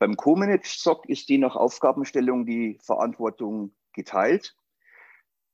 Beim 0.00 0.16
Co-Managed 0.16 0.66
SOC 0.66 1.08
ist 1.08 1.28
je 1.28 1.38
nach 1.38 1.54
Aufgabenstellung 1.54 2.46
die 2.46 2.80
Verantwortung 2.82 3.72
geteilt. 3.92 4.56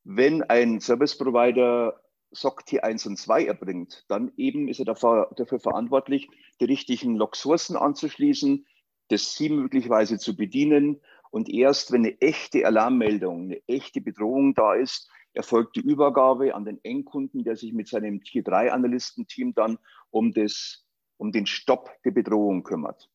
Wenn 0.05 0.43
ein 0.43 0.81
Service 0.81 1.19
Provider 1.19 2.01
SOC 2.33 2.63
T1 2.63 3.07
und 3.07 3.17
2 3.17 3.47
erbringt, 3.47 4.05
dann 4.09 4.33
eben 4.37 4.69
ist 4.69 4.79
er 4.79 4.85
dafür, 4.85 5.31
dafür 5.37 5.59
verantwortlich, 5.59 6.29
die 6.61 6.65
richtigen 6.65 7.17
Log-Sourcen 7.17 7.77
anzuschließen, 7.77 8.67
das 9.09 9.35
SIEM 9.35 9.57
möglicherweise 9.57 10.19
zu 10.19 10.37
bedienen. 10.37 11.01
Und 11.31 11.49
erst 11.49 11.93
wenn 11.93 12.05
eine 12.05 12.21
echte 12.21 12.67
Alarmmeldung, 12.67 13.45
eine 13.45 13.63
echte 13.67 14.01
Bedrohung 14.01 14.55
da 14.55 14.75
ist, 14.75 15.11
erfolgt 15.33 15.77
die 15.77 15.81
Übergabe 15.81 16.55
an 16.55 16.65
den 16.65 16.81
Endkunden, 16.83 17.45
der 17.45 17.57
sich 17.57 17.73
mit 17.73 17.89
seinem 17.89 18.23
Tier-3-Analystenteam 18.23 19.55
dann 19.55 19.79
um, 20.11 20.33
das, 20.33 20.85
um 21.17 21.33
den 21.33 21.47
Stopp 21.47 21.91
der 22.05 22.11
Bedrohung 22.11 22.63
kümmert. 22.63 23.09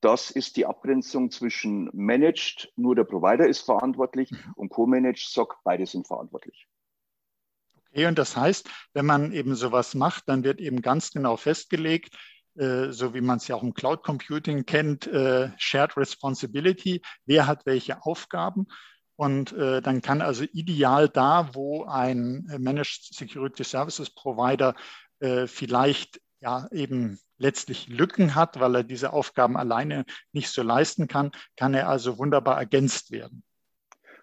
Das 0.00 0.30
ist 0.30 0.56
die 0.56 0.66
Abgrenzung 0.66 1.30
zwischen 1.30 1.88
Managed, 1.92 2.72
nur 2.76 2.96
der 2.96 3.04
Provider 3.04 3.46
ist 3.46 3.60
verantwortlich, 3.60 4.30
mhm. 4.32 4.52
und 4.56 4.68
Co-Managed 4.68 5.28
SOC, 5.28 5.58
beide 5.62 5.86
sind 5.86 6.08
verantwortlich. 6.08 6.68
Okay, 7.92 8.06
und 8.06 8.18
das 8.18 8.36
heißt, 8.36 8.70
wenn 8.94 9.04
man 9.04 9.32
eben 9.32 9.54
sowas 9.54 9.94
macht, 9.94 10.26
dann 10.26 10.44
wird 10.44 10.60
eben 10.60 10.80
ganz 10.80 11.10
genau 11.10 11.36
festgelegt, 11.36 12.16
äh, 12.56 12.90
so 12.90 13.12
wie 13.12 13.20
man 13.20 13.36
es 13.36 13.48
ja 13.48 13.54
auch 13.54 13.62
im 13.62 13.74
Cloud 13.74 14.02
Computing 14.02 14.64
kennt, 14.64 15.06
äh, 15.08 15.50
Shared 15.58 15.96
Responsibility, 15.98 17.02
wer 17.26 17.46
hat 17.46 17.66
welche 17.66 18.02
Aufgaben. 18.02 18.66
Und 19.16 19.52
äh, 19.52 19.82
dann 19.82 20.00
kann 20.00 20.22
also 20.22 20.44
ideal 20.52 21.08
da, 21.08 21.50
wo 21.52 21.84
ein 21.84 22.44
Managed 22.58 23.14
Security 23.14 23.62
Services 23.62 24.10
Provider 24.10 24.74
vielleicht 25.46 26.20
ja 26.40 26.66
eben 26.72 27.20
letztlich 27.38 27.86
Lücken 27.86 28.34
hat, 28.34 28.58
weil 28.58 28.74
er 28.74 28.82
diese 28.82 29.12
Aufgaben 29.12 29.56
alleine 29.56 30.04
nicht 30.32 30.48
so 30.48 30.64
leisten 30.64 31.06
kann, 31.06 31.30
kann 31.56 31.74
er 31.74 31.88
also 31.88 32.18
wunderbar 32.18 32.58
ergänzt 32.58 33.12
werden. 33.12 33.44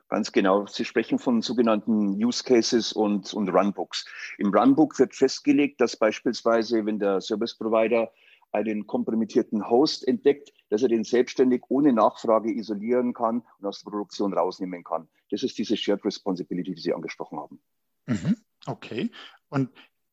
Ganz 0.09 0.31
genau. 0.31 0.65
Sie 0.65 0.85
sprechen 0.85 1.19
von 1.19 1.41
sogenannten 1.41 2.21
Use 2.23 2.43
Cases 2.43 2.91
und, 2.93 3.31
und 3.33 3.49
Runbooks. 3.49 4.05
Im 4.39 4.53
Runbook 4.53 4.97
wird 4.97 5.15
festgelegt, 5.15 5.79
dass 5.79 5.95
beispielsweise, 5.95 6.85
wenn 6.85 6.97
der 6.97 7.21
Service 7.21 7.55
Provider 7.55 8.11
einen 8.51 8.87
kompromittierten 8.87 9.69
Host 9.69 10.07
entdeckt, 10.07 10.51
dass 10.69 10.81
er 10.81 10.89
den 10.89 11.03
selbstständig 11.03 11.61
ohne 11.69 11.93
Nachfrage 11.93 12.51
isolieren 12.51 13.13
kann 13.13 13.43
und 13.59 13.65
aus 13.67 13.83
der 13.83 13.91
Produktion 13.91 14.33
rausnehmen 14.33 14.83
kann. 14.83 15.07
Das 15.29 15.43
ist 15.43 15.57
diese 15.59 15.77
Shared 15.77 16.03
Responsibility, 16.03 16.73
die 16.73 16.81
Sie 16.81 16.93
angesprochen 16.93 17.39
haben. 17.39 17.61
Mhm. 18.07 18.37
Okay. 18.65 19.11
Und 19.49 19.69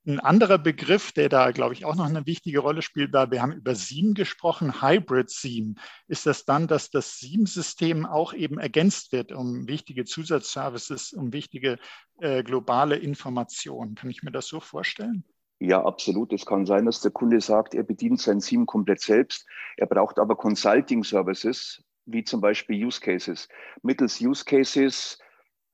ein 0.07 0.21
anderer 0.21 0.59
Begriff, 0.59 1.13
der 1.13 1.29
da, 1.29 1.51
glaube 1.51 1.75
ich, 1.75 1.85
auch 1.85 1.97
noch 1.97 2.07
eine 2.07 2.27
wichtige 2.27 2.61
Rolle 2.61 2.83
spielt, 2.83 3.13
war, 3.13 3.31
wir 3.31 3.43
haben 3.43 3.53
über 3.53 3.75
SIEM 3.75 4.15
gesprochen, 4.15 4.81
Hybrid 4.81 5.31
SIEM. 5.31 5.77
Ist 6.07 6.27
das 6.27 6.45
dann, 6.45 6.69
dass 6.69 6.91
das 6.91 7.19
SIEM-System 7.19 8.07
auch 8.07 8.33
eben 8.33 8.59
ergänzt 8.59 9.13
wird 9.13 9.33
um 9.33 9.67
wichtige 9.67 10.05
Zusatzservices, 10.05 11.13
um 11.13 11.33
wichtige 11.33 11.79
äh, 12.21 12.45
globale 12.45 12.97
Informationen? 12.97 13.97
Kann 13.97 14.11
ich 14.11 14.23
mir 14.23 14.31
das 14.31 14.47
so 14.47 14.61
vorstellen? 14.61 15.25
Ja, 15.59 15.85
absolut. 15.85 16.33
Es 16.33 16.47
kann 16.47 16.67
sein, 16.67 16.87
dass 16.87 17.01
der 17.01 17.11
Kunde 17.11 17.41
sagt, 17.41 17.75
er 17.75 17.83
bedient 17.83 18.21
sein 18.21 18.41
SIEM 18.41 18.67
komplett 18.67 19.01
selbst. 19.01 19.47
Er 19.77 19.87
braucht 19.87 20.19
aber 20.19 20.37
Consulting 20.37 21.03
Services, 21.03 21.83
wie 22.05 22.23
zum 22.23 22.41
Beispiel 22.41 22.85
Use 22.85 23.01
Cases. 23.01 23.49
Mittels 23.83 24.21
Use 24.21 24.45
Cases 24.45 25.19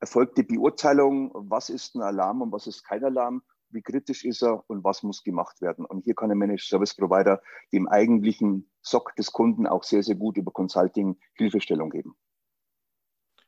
erfolgt 0.01 0.39
die 0.39 0.43
Beurteilung, 0.45 1.33
was 1.35 1.69
ist 1.69 1.95
ein 1.95 2.03
Alarm 2.03 2.43
und 2.43 2.53
was 2.53 2.67
ist 2.67 2.85
kein 2.85 3.05
Alarm, 3.05 3.43
wie 3.73 3.83
kritisch 3.83 4.25
ist 4.25 4.43
er 4.43 4.69
und 4.69 4.85
was 4.85 5.03
muss 5.03 5.23
gemacht 5.23 5.61
werden. 5.61 5.85
Und 5.85 6.05
hier 6.05 6.15
kann 6.15 6.31
ein 6.31 6.39
Managed 6.39 6.67
Service 6.67 6.95
Provider 6.95 7.43
dem 7.73 7.89
eigentlichen 7.89 8.71
SOC 8.83 9.17
des 9.17 9.33
Kunden 9.33 9.67
auch 9.67 9.85
sehr, 9.85 10.03
sehr 10.03 10.17
gut 10.17 10.37
über 10.37 10.51
Consulting 10.51 11.19
Hilfestellung 11.35 11.91
geben. 11.91 12.17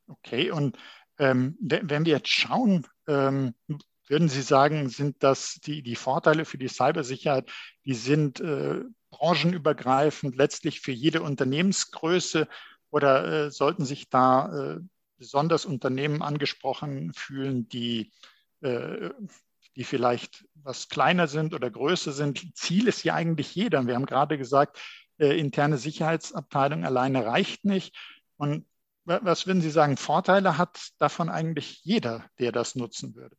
Okay, 0.07 0.51
und 0.51 0.79
ähm, 1.19 1.57
wenn 1.61 2.05
wir 2.05 2.15
jetzt 2.15 2.29
schauen, 2.29 2.87
ähm, 3.07 3.55
würden 4.07 4.29
Sie 4.29 4.43
sagen, 4.43 4.89
sind 4.89 5.23
das 5.23 5.61
die, 5.65 5.83
die 5.83 5.97
Vorteile 5.97 6.45
für 6.45 6.59
die 6.59 6.69
Cybersicherheit, 6.69 7.51
die 7.85 7.95
sind 7.95 8.41
äh, 8.41 8.83
branchenübergreifend, 9.11 10.37
letztlich 10.37 10.81
für 10.81 10.93
jede 10.93 11.23
Unternehmensgröße 11.23 12.49
oder 12.91 13.47
äh, 13.47 13.51
sollten 13.51 13.85
sich 13.85 14.11
da 14.11 14.75
äh, 14.75 14.81
besonders 15.17 15.65
Unternehmen 15.65 16.23
angesprochen 16.23 17.13
fühlen, 17.15 17.69
die, 17.69 18.13
äh, 18.61 19.11
die 19.77 19.85
vielleicht 19.85 20.47
was 20.55 20.89
kleiner 20.89 21.27
sind 21.27 21.55
oder 21.55 21.71
größer 21.71 22.13
sind? 22.13 22.57
Ziel 22.57 22.89
ist 22.89 23.05
ja 23.05 23.15
eigentlich 23.15 23.55
jeder. 23.55 23.87
Wir 23.87 23.95
haben 23.95 24.07
gerade 24.07 24.39
gesagt, 24.39 24.81
äh, 25.19 25.39
interne 25.39 25.77
Sicherheitsabteilung 25.77 26.85
alleine 26.85 27.27
reicht 27.27 27.65
nicht. 27.65 27.97
Und 28.37 28.67
was 29.05 29.47
würden 29.47 29.61
Sie 29.61 29.71
sagen, 29.71 29.99
Vorteile 29.99 30.57
hat 30.57 30.93
davon 30.99 31.29
eigentlich 31.29 31.85
jeder, 31.85 32.25
der 32.39 32.53
das 32.53 32.75
nutzen 32.75 33.15
würde? 33.15 33.37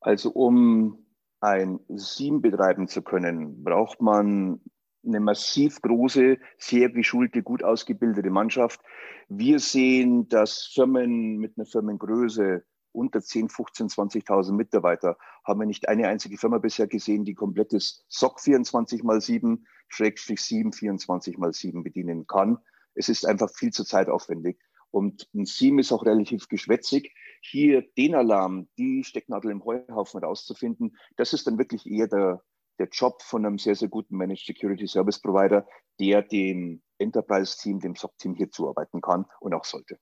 Also 0.00 0.30
um 0.30 1.06
ein 1.40 1.78
SIEM 1.88 2.42
betreiben 2.42 2.88
zu 2.88 3.02
können, 3.02 3.62
braucht 3.62 4.00
man 4.00 4.60
eine 5.06 5.20
massiv 5.20 5.80
große, 5.80 6.38
sehr 6.58 6.90
geschulte, 6.90 7.42
gut 7.42 7.62
ausgebildete 7.62 8.30
Mannschaft. 8.30 8.80
Wir 9.28 9.60
sehen, 9.60 10.28
dass 10.28 10.70
Firmen 10.74 11.36
mit 11.38 11.56
einer 11.56 11.66
Firmengröße 11.66 12.64
unter 12.96 13.20
10, 13.20 13.50
15, 13.50 13.88
20.000 13.88 14.52
Mitarbeiter 14.52 15.16
haben 15.44 15.60
wir 15.60 15.66
nicht 15.66 15.88
eine 15.88 16.08
einzige 16.08 16.38
Firma 16.38 16.58
bisher 16.58 16.86
gesehen, 16.86 17.24
die 17.24 17.34
komplettes 17.34 18.04
SOC 18.08 18.40
24 18.40 19.02
mal 19.04 19.20
7, 19.20 19.66
Schrägstrich 19.88 20.40
7, 20.40 20.72
24 20.72 21.38
mal 21.38 21.52
7 21.52 21.82
bedienen 21.82 22.26
kann. 22.26 22.58
Es 22.94 23.08
ist 23.08 23.26
einfach 23.26 23.50
viel 23.50 23.72
zu 23.72 23.84
zeitaufwendig. 23.84 24.58
Und 24.90 25.28
ein 25.34 25.44
SIEM 25.44 25.78
ist 25.78 25.92
auch 25.92 26.06
relativ 26.06 26.48
geschwätzig. 26.48 27.14
Hier 27.42 27.82
den 27.98 28.14
Alarm, 28.14 28.68
die 28.78 29.04
Stecknadel 29.04 29.50
im 29.50 29.64
Heuhaufen 29.64 30.24
rauszufinden, 30.24 30.96
das 31.16 31.34
ist 31.34 31.46
dann 31.46 31.58
wirklich 31.58 31.86
eher 31.86 32.08
der, 32.08 32.42
der 32.78 32.88
Job 32.88 33.20
von 33.22 33.44
einem 33.44 33.58
sehr, 33.58 33.74
sehr 33.74 33.88
guten 33.88 34.16
Managed 34.16 34.46
Security 34.46 34.86
Service 34.86 35.20
Provider, 35.20 35.66
der 36.00 36.22
dem 36.22 36.82
Enterprise-Team, 36.98 37.80
dem 37.80 37.94
SOC-Team 37.94 38.34
hier 38.34 38.50
zuarbeiten 38.50 39.02
kann 39.02 39.26
und 39.40 39.52
auch 39.52 39.64
sollte. 39.64 39.98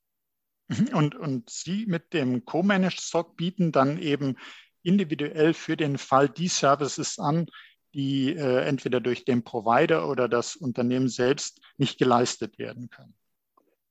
Mhm. 0.68 0.88
Und, 0.94 1.14
und 1.14 1.50
Sie 1.50 1.86
mit 1.86 2.12
dem 2.12 2.44
Co-Managed 2.44 3.00
SOC 3.00 3.36
bieten 3.36 3.72
dann 3.72 3.98
eben 3.98 4.36
individuell 4.82 5.54
für 5.54 5.76
den 5.76 5.98
Fall 5.98 6.28
die 6.28 6.48
Services 6.48 7.18
an, 7.18 7.46
die 7.94 8.34
äh, 8.34 8.64
entweder 8.66 9.00
durch 9.00 9.24
den 9.24 9.44
Provider 9.44 10.08
oder 10.08 10.28
das 10.28 10.56
Unternehmen 10.56 11.08
selbst 11.08 11.60
nicht 11.76 11.98
geleistet 11.98 12.58
werden 12.58 12.90
können. 12.90 13.14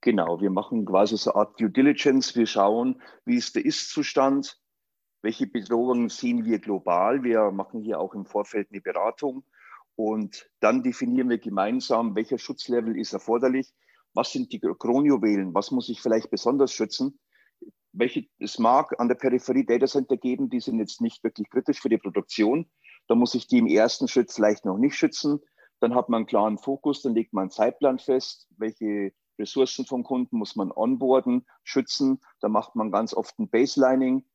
Genau, 0.02 0.42
wir 0.42 0.50
machen 0.50 0.86
quasi 0.86 1.18
so 1.18 1.32
eine 1.34 1.40
Art 1.40 1.60
Due 1.60 1.70
Diligence. 1.70 2.36
Wir 2.36 2.46
schauen, 2.46 3.02
wie 3.24 3.38
ist 3.38 3.56
der 3.56 3.66
Ist-Zustand, 3.66 4.60
welche 5.22 5.48
Bedrohungen 5.48 6.10
sehen 6.10 6.44
wir 6.44 6.60
global. 6.60 7.24
Wir 7.24 7.52
machen 7.52 7.82
hier 7.82 8.00
auch 8.00 8.14
im 8.14 8.26
Vorfeld 8.26 8.68
eine 8.72 8.82
Beratung 8.82 9.46
und 9.96 10.50
dann 10.60 10.84
definieren 10.84 11.30
wir 11.30 11.38
gemeinsam, 11.38 12.16
welcher 12.16 12.38
Schutzlevel 12.38 12.98
ist 12.98 13.14
erforderlich, 13.14 13.74
was 14.14 14.32
sind 14.32 14.52
die 14.52 14.60
Kronjuwelen, 14.60 15.54
was 15.54 15.72
muss 15.72 15.90
ich 15.90 16.02
vielleicht 16.02 16.30
besonders 16.30 16.72
schützen. 16.72 17.20
Welche, 17.92 18.26
es 18.40 18.58
mag 18.58 19.00
an 19.00 19.08
der 19.08 19.16
Peripherie 19.16 19.66
Data 19.66 19.86
Center 19.86 20.18
geben, 20.18 20.50
die 20.50 20.60
sind 20.60 20.80
jetzt 20.80 21.02
nicht 21.02 21.24
wirklich 21.24 21.50
kritisch 21.50 21.80
für 21.80 21.90
die 21.90 21.98
Produktion. 21.98 22.70
Da 23.08 23.16
muss 23.16 23.36
ich 23.36 23.48
die 23.48 23.60
im 23.60 23.68
ersten 23.68 24.08
Schritt 24.08 24.32
vielleicht 24.32 24.66
noch 24.66 24.78
nicht 24.78 24.96
schützen. 24.96 25.40
Dann 25.80 25.94
hat 25.96 26.10
man 26.10 26.20
einen 26.20 26.26
klaren 26.26 26.58
Fokus, 26.58 27.02
dann 27.02 27.14
legt 27.14 27.34
man 27.34 27.44
einen 27.44 27.52
Zeitplan 27.52 28.00
fest, 28.00 28.48
welche 28.58 29.12
Ressourcen 29.40 29.86
vom 29.86 30.04
Kunden 30.04 30.38
muss 30.38 30.56
man 30.56 30.72
onboarden, 30.72 31.46
schützen. 31.64 32.22
Da 32.40 32.50
macht 32.50 32.76
man 32.76 32.92
ganz 32.92 33.14
oft 33.14 33.38
ein 33.40 33.50
Baselining. 33.50 34.26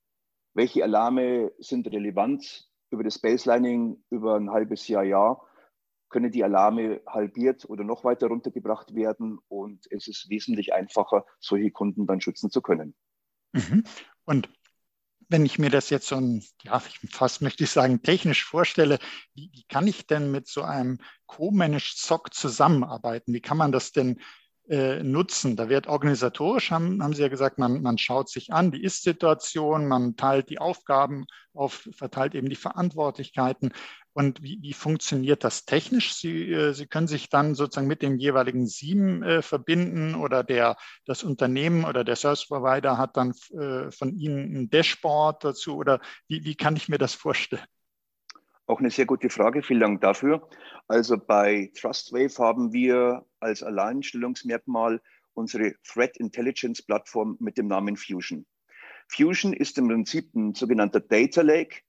Welche 0.55 0.83
Alarme 0.83 1.53
sind 1.59 1.87
relevant 1.89 2.69
über 2.91 3.05
das 3.05 3.19
Baselining 3.19 4.03
über 4.11 4.37
ein 4.37 4.51
halbes 4.51 4.89
Jahr, 4.89 5.05
Jahr? 5.05 5.47
Können 6.09 6.33
die 6.33 6.45
Alarme 6.45 7.01
halbiert 7.07 7.69
oder 7.69 7.85
noch 7.85 8.05
weiter 8.05 8.29
runtergebracht 8.29 8.95
werden? 8.95 9.39
Und 9.49 9.87
es 9.91 10.09
ist 10.09 10.29
wesentlich 10.31 10.73
einfacher, 10.73 11.25
solche 11.41 11.71
Kunden 11.71 12.07
dann 12.07 12.21
schützen 12.21 12.51
zu 12.51 12.63
können. 12.63 12.95
Mhm. 13.53 13.85
Und 14.25 14.49
wenn 15.29 15.45
ich 15.45 15.59
mir 15.59 15.71
das 15.71 15.91
jetzt 15.91 16.07
so 16.07 16.17
ein, 16.17 16.43
ja, 16.63 16.81
fast 17.11 17.43
möchte 17.43 17.65
ich 17.65 17.71
sagen, 17.71 18.03
technisch 18.03 18.45
vorstelle, 18.45 18.99
wie, 19.35 19.51
wie 19.53 19.65
kann 19.65 19.87
ich 19.87 20.07
denn 20.07 20.31
mit 20.31 20.49
so 20.49 20.63
einem 20.63 20.99
Co-Managed 21.27 21.99
SOC 21.99 22.33
zusammenarbeiten? 22.33 23.35
Wie 23.35 23.41
kann 23.41 23.59
man 23.59 23.73
das 23.73 23.93
denn 23.93 24.19
äh, 24.69 25.03
nutzen. 25.03 25.57
Da 25.57 25.71
wird 25.71 25.87
organisatorisch, 25.87 26.71
haben, 26.71 27.03
haben 27.03 27.15
Sie 27.15 27.23
ja 27.23 27.29
gesagt, 27.29 27.59
man, 27.59 27.81
man 27.81 27.97
schaut 27.97 28.29
sich 28.29 28.53
an 28.53 28.71
die 28.71 28.83
Ist-Situation, 28.83 29.89
man 29.89 30.17
teilt 30.17 30.51
die 30.51 30.59
Aufgaben 30.59 31.25
auf, 31.55 31.89
verteilt 31.93 32.35
eben 32.35 32.51
die 32.51 32.57
Verantwortlichkeiten. 32.57 33.73
Und 34.19 34.43
wie, 34.43 34.59
wie 34.61 34.73
funktioniert 34.73 35.45
das 35.45 35.65
technisch? 35.65 36.17
Sie, 36.17 36.51
äh, 36.51 36.73
Sie 36.73 36.89
können 36.89 37.07
sich 37.07 37.29
dann 37.29 37.55
sozusagen 37.55 37.87
mit 37.87 38.03
dem 38.03 38.19
jeweiligen 38.19 38.67
SIEM 38.67 39.23
äh, 39.23 39.43
verbinden 39.43 40.17
oder 40.17 40.43
der, 40.43 40.77
das 41.05 41.23
Unternehmen 41.23 41.85
oder 41.85 42.03
der 42.03 42.17
Service 42.17 42.49
Provider 42.49 42.99
hat 42.99 43.17
dann 43.17 43.33
äh, 43.53 43.93
von 43.93 44.17
Ihnen 44.17 44.57
ein 44.57 44.71
Dashboard 44.71 45.45
dazu 45.45 45.77
oder 45.77 46.01
wie, 46.27 46.43
wie 46.45 46.57
kann 46.57 46.75
ich 46.75 46.89
mir 46.89 46.99
das 46.99 47.15
vorstellen? 47.15 47.63
Auch 48.67 48.81
eine 48.81 48.91
sehr 48.91 49.07
gute 49.07 49.31
Frage. 49.31 49.63
Vielen 49.63 49.79
Dank 49.79 50.01
dafür. 50.01 50.51
Also 50.89 51.17
bei 51.17 51.71
TrustWave 51.81 52.37
haben 52.39 52.73
wir 52.73 53.25
als 53.39 53.63
Alleinstellungsmerkmal 53.63 55.01
unsere 55.35 55.75
Threat 55.85 56.17
Intelligence 56.17 56.83
Plattform 56.83 57.37
mit 57.39 57.57
dem 57.57 57.69
Namen 57.69 57.97
Fusion. 57.97 58.45
Fusion 59.07 59.53
ist 59.53 59.79
im 59.79 59.87
Prinzip 59.87 60.35
ein 60.35 60.55
sogenannter 60.55 60.99
Data 60.99 61.43
Lake, 61.43 61.83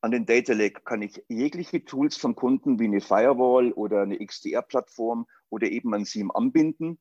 an 0.00 0.10
den 0.10 0.26
Data 0.26 0.52
Lake 0.54 0.80
kann 0.82 1.02
ich 1.02 1.22
jegliche 1.28 1.84
Tools 1.84 2.16
vom 2.16 2.34
Kunden 2.34 2.78
wie 2.78 2.84
eine 2.84 3.00
Firewall 3.00 3.72
oder 3.72 4.02
eine 4.02 4.18
XDR-Plattform 4.18 5.26
oder 5.50 5.70
eben 5.70 5.94
ein 5.94 6.04
SIEM 6.04 6.30
anbinden. 6.30 6.98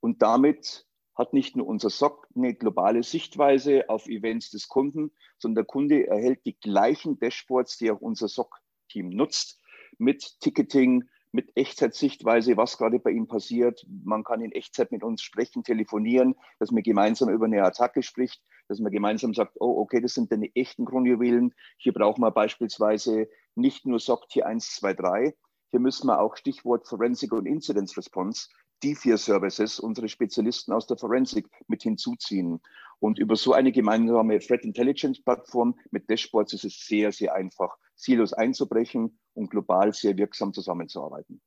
Und 0.00 0.22
damit 0.22 0.86
hat 1.14 1.32
nicht 1.32 1.56
nur 1.56 1.66
unser 1.66 1.90
SOC 1.90 2.28
eine 2.36 2.54
globale 2.54 3.02
Sichtweise 3.02 3.88
auf 3.88 4.06
Events 4.06 4.50
des 4.50 4.68
Kunden, 4.68 5.10
sondern 5.38 5.56
der 5.56 5.64
Kunde 5.64 6.06
erhält 6.06 6.44
die 6.44 6.58
gleichen 6.58 7.18
Dashboards, 7.18 7.78
die 7.78 7.90
auch 7.90 8.00
unser 8.00 8.28
SOC-Team 8.28 9.08
nutzt, 9.08 9.60
mit 9.96 10.38
Ticketing, 10.40 11.08
mit 11.32 11.56
Echtzeitsichtweise, 11.56 12.56
was 12.56 12.78
gerade 12.78 12.98
bei 12.98 13.10
ihm 13.10 13.26
passiert. 13.26 13.86
Man 14.04 14.24
kann 14.24 14.40
in 14.40 14.52
Echtzeit 14.52 14.92
mit 14.92 15.02
uns 15.02 15.22
sprechen, 15.22 15.62
telefonieren, 15.62 16.34
dass 16.58 16.70
man 16.70 16.82
gemeinsam 16.82 17.28
über 17.28 17.46
eine 17.46 17.62
Attacke 17.62 18.02
spricht, 18.02 18.42
dass 18.68 18.80
man 18.80 18.92
gemeinsam 18.92 19.34
sagt, 19.34 19.56
oh, 19.60 19.80
okay, 19.80 20.00
das 20.00 20.14
sind 20.14 20.32
deine 20.32 20.54
echten 20.54 20.84
Kronjuwelen. 20.84 21.54
Hier 21.76 21.92
brauchen 21.92 22.22
wir 22.22 22.30
beispielsweise 22.30 23.28
nicht 23.54 23.86
nur 23.86 24.00
SOC 24.00 24.28
Tier 24.28 24.46
1, 24.46 24.76
2, 24.76 24.94
3. 24.94 25.34
Hier 25.70 25.80
müssen 25.80 26.06
wir 26.06 26.20
auch 26.20 26.36
Stichwort 26.36 26.88
Forensic 26.88 27.32
und 27.32 27.46
Incidence 27.46 27.96
Response, 27.96 28.48
die 28.82 28.94
vier 28.94 29.18
Services, 29.18 29.80
unsere 29.80 30.08
Spezialisten 30.08 30.72
aus 30.72 30.86
der 30.86 30.96
Forensik 30.96 31.48
mit 31.66 31.82
hinzuziehen. 31.82 32.60
Und 33.00 33.18
über 33.18 33.36
so 33.36 33.52
eine 33.52 33.72
gemeinsame 33.72 34.38
Threat 34.38 34.64
Intelligence 34.64 35.22
Plattform 35.22 35.78
mit 35.90 36.08
Dashboards 36.08 36.52
ist 36.54 36.64
es 36.64 36.86
sehr, 36.86 37.12
sehr 37.12 37.34
einfach, 37.34 37.76
Silos 37.98 38.32
einzubrechen 38.32 39.18
und 39.34 39.50
global 39.50 39.92
sehr 39.92 40.16
wirksam 40.16 40.54
zusammenzuarbeiten. 40.54 41.40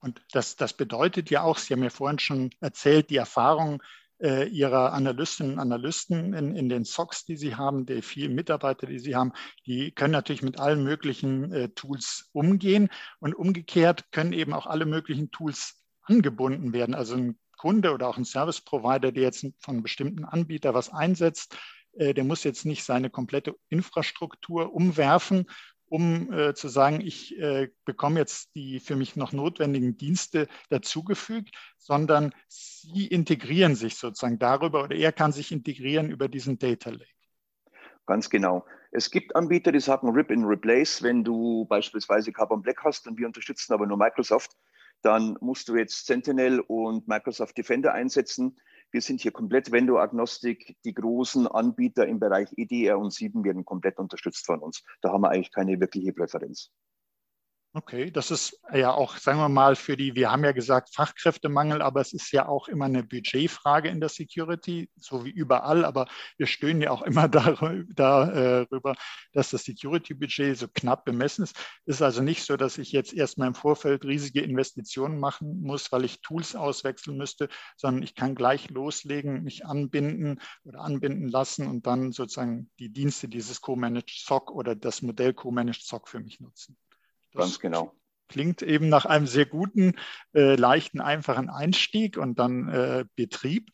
Und 0.00 0.20
das, 0.32 0.56
das 0.56 0.72
bedeutet 0.72 1.30
ja 1.30 1.42
auch, 1.42 1.58
Sie 1.58 1.72
haben 1.72 1.84
ja 1.84 1.90
vorhin 1.90 2.18
schon 2.18 2.50
erzählt, 2.60 3.08
die 3.10 3.16
Erfahrung 3.16 3.80
äh, 4.20 4.48
Ihrer 4.48 4.92
Analystinnen 4.92 5.54
und 5.54 5.58
Analysten 5.60 6.34
in, 6.34 6.56
in 6.56 6.68
den 6.68 6.84
SOCs, 6.84 7.24
die 7.24 7.36
Sie 7.36 7.54
haben, 7.54 7.86
der 7.86 8.02
vielen 8.02 8.34
Mitarbeiter, 8.34 8.88
die 8.88 8.98
Sie 8.98 9.14
haben, 9.14 9.32
die 9.64 9.92
können 9.92 10.12
natürlich 10.12 10.42
mit 10.42 10.58
allen 10.58 10.82
möglichen 10.82 11.52
äh, 11.52 11.68
Tools 11.68 12.28
umgehen. 12.32 12.88
Und 13.20 13.34
umgekehrt 13.34 14.10
können 14.10 14.32
eben 14.32 14.52
auch 14.52 14.66
alle 14.66 14.86
möglichen 14.86 15.30
Tools 15.30 15.80
angebunden 16.02 16.72
werden. 16.72 16.96
Also 16.96 17.14
ein 17.14 17.38
Kunde 17.56 17.92
oder 17.92 18.08
auch 18.08 18.16
ein 18.16 18.24
Service 18.24 18.60
Provider, 18.60 19.12
der 19.12 19.22
jetzt 19.22 19.46
von 19.60 19.74
einem 19.74 19.82
bestimmten 19.84 20.24
Anbieter 20.24 20.74
was 20.74 20.92
einsetzt, 20.92 21.56
der 21.94 22.24
muss 22.24 22.44
jetzt 22.44 22.64
nicht 22.64 22.84
seine 22.84 23.10
komplette 23.10 23.54
Infrastruktur 23.68 24.74
umwerfen, 24.74 25.46
um 25.92 26.32
äh, 26.32 26.54
zu 26.54 26.68
sagen, 26.68 27.02
ich 27.02 27.38
äh, 27.38 27.68
bekomme 27.84 28.18
jetzt 28.18 28.54
die 28.54 28.80
für 28.80 28.96
mich 28.96 29.14
noch 29.14 29.32
notwendigen 29.32 29.98
Dienste 29.98 30.48
dazugefügt, 30.70 31.54
sondern 31.76 32.32
sie 32.48 33.06
integrieren 33.08 33.74
sich 33.74 33.96
sozusagen 33.96 34.38
darüber 34.38 34.84
oder 34.84 34.96
er 34.96 35.12
kann 35.12 35.32
sich 35.32 35.52
integrieren 35.52 36.10
über 36.10 36.28
diesen 36.28 36.58
Data 36.58 36.88
Lake. 36.88 37.12
Ganz 38.06 38.30
genau. 38.30 38.64
Es 38.90 39.10
gibt 39.10 39.36
Anbieter, 39.36 39.70
die 39.70 39.80
sagen 39.80 40.08
Rip 40.08 40.30
in 40.30 40.44
Replace, 40.44 41.02
wenn 41.02 41.24
du 41.24 41.66
beispielsweise 41.66 42.32
Carbon 42.32 42.62
Black 42.62 42.82
hast 42.82 43.06
und 43.06 43.18
wir 43.18 43.26
unterstützen 43.26 43.74
aber 43.74 43.86
nur 43.86 43.98
Microsoft, 43.98 44.56
dann 45.02 45.36
musst 45.40 45.68
du 45.68 45.76
jetzt 45.76 46.06
Sentinel 46.06 46.60
und 46.60 47.06
Microsoft 47.06 47.58
Defender 47.58 47.92
einsetzen. 47.92 48.58
Wir 48.92 49.00
sind 49.00 49.22
hier 49.22 49.32
komplett 49.32 49.72
Vendor-Agnostik. 49.72 50.76
Die 50.84 50.92
großen 50.92 51.46
Anbieter 51.46 52.06
im 52.06 52.20
Bereich 52.20 52.50
EDR 52.56 52.98
und 52.98 53.10
7 53.10 53.42
werden 53.42 53.64
komplett 53.64 53.98
unterstützt 53.98 54.44
von 54.44 54.60
uns. 54.60 54.84
Da 55.00 55.10
haben 55.10 55.22
wir 55.22 55.30
eigentlich 55.30 55.50
keine 55.50 55.80
wirkliche 55.80 56.12
Präferenz. 56.12 56.70
Okay, 57.74 58.10
das 58.10 58.30
ist 58.30 58.60
ja 58.74 58.92
auch, 58.92 59.16
sagen 59.16 59.38
wir 59.38 59.48
mal, 59.48 59.76
für 59.76 59.96
die, 59.96 60.14
wir 60.14 60.30
haben 60.30 60.44
ja 60.44 60.52
gesagt, 60.52 60.94
Fachkräftemangel, 60.94 61.80
aber 61.80 62.02
es 62.02 62.12
ist 62.12 62.30
ja 62.30 62.46
auch 62.46 62.68
immer 62.68 62.84
eine 62.84 63.02
Budgetfrage 63.02 63.88
in 63.88 63.98
der 63.98 64.10
Security, 64.10 64.90
so 64.96 65.24
wie 65.24 65.30
überall, 65.30 65.86
aber 65.86 66.06
wir 66.36 66.46
stöhnen 66.46 66.82
ja 66.82 66.90
auch 66.90 67.00
immer 67.00 67.28
darüber, 67.94 68.94
dass 69.32 69.50
das 69.50 69.64
Security-Budget 69.64 70.58
so 70.58 70.68
knapp 70.68 71.06
bemessen 71.06 71.44
ist. 71.44 71.56
Es 71.86 71.96
ist 71.96 72.02
also 72.02 72.22
nicht 72.22 72.44
so, 72.44 72.58
dass 72.58 72.76
ich 72.76 72.92
jetzt 72.92 73.14
erstmal 73.14 73.48
im 73.48 73.54
Vorfeld 73.54 74.04
riesige 74.04 74.42
Investitionen 74.42 75.18
machen 75.18 75.62
muss, 75.62 75.90
weil 75.92 76.04
ich 76.04 76.20
Tools 76.20 76.54
auswechseln 76.54 77.16
müsste, 77.16 77.48
sondern 77.78 78.02
ich 78.02 78.14
kann 78.14 78.34
gleich 78.34 78.68
loslegen, 78.68 79.44
mich 79.44 79.64
anbinden 79.64 80.42
oder 80.64 80.80
anbinden 80.80 81.28
lassen 81.28 81.66
und 81.66 81.86
dann 81.86 82.12
sozusagen 82.12 82.70
die 82.78 82.90
Dienste 82.90 83.28
dieses 83.28 83.62
Co-Managed 83.62 84.10
SOC 84.26 84.50
oder 84.50 84.76
das 84.76 85.00
Modell 85.00 85.32
Co-Managed 85.32 85.86
SOC 85.86 86.06
für 86.06 86.20
mich 86.20 86.38
nutzen. 86.38 86.76
Das 87.32 87.40
Ganz 87.40 87.60
genau. 87.60 87.94
Klingt 88.28 88.62
eben 88.62 88.88
nach 88.88 89.04
einem 89.04 89.26
sehr 89.26 89.46
guten, 89.46 89.94
äh, 90.34 90.54
leichten, 90.54 91.00
einfachen 91.00 91.50
Einstieg 91.50 92.16
und 92.16 92.38
dann 92.38 92.68
äh, 92.68 93.04
Betrieb. 93.14 93.70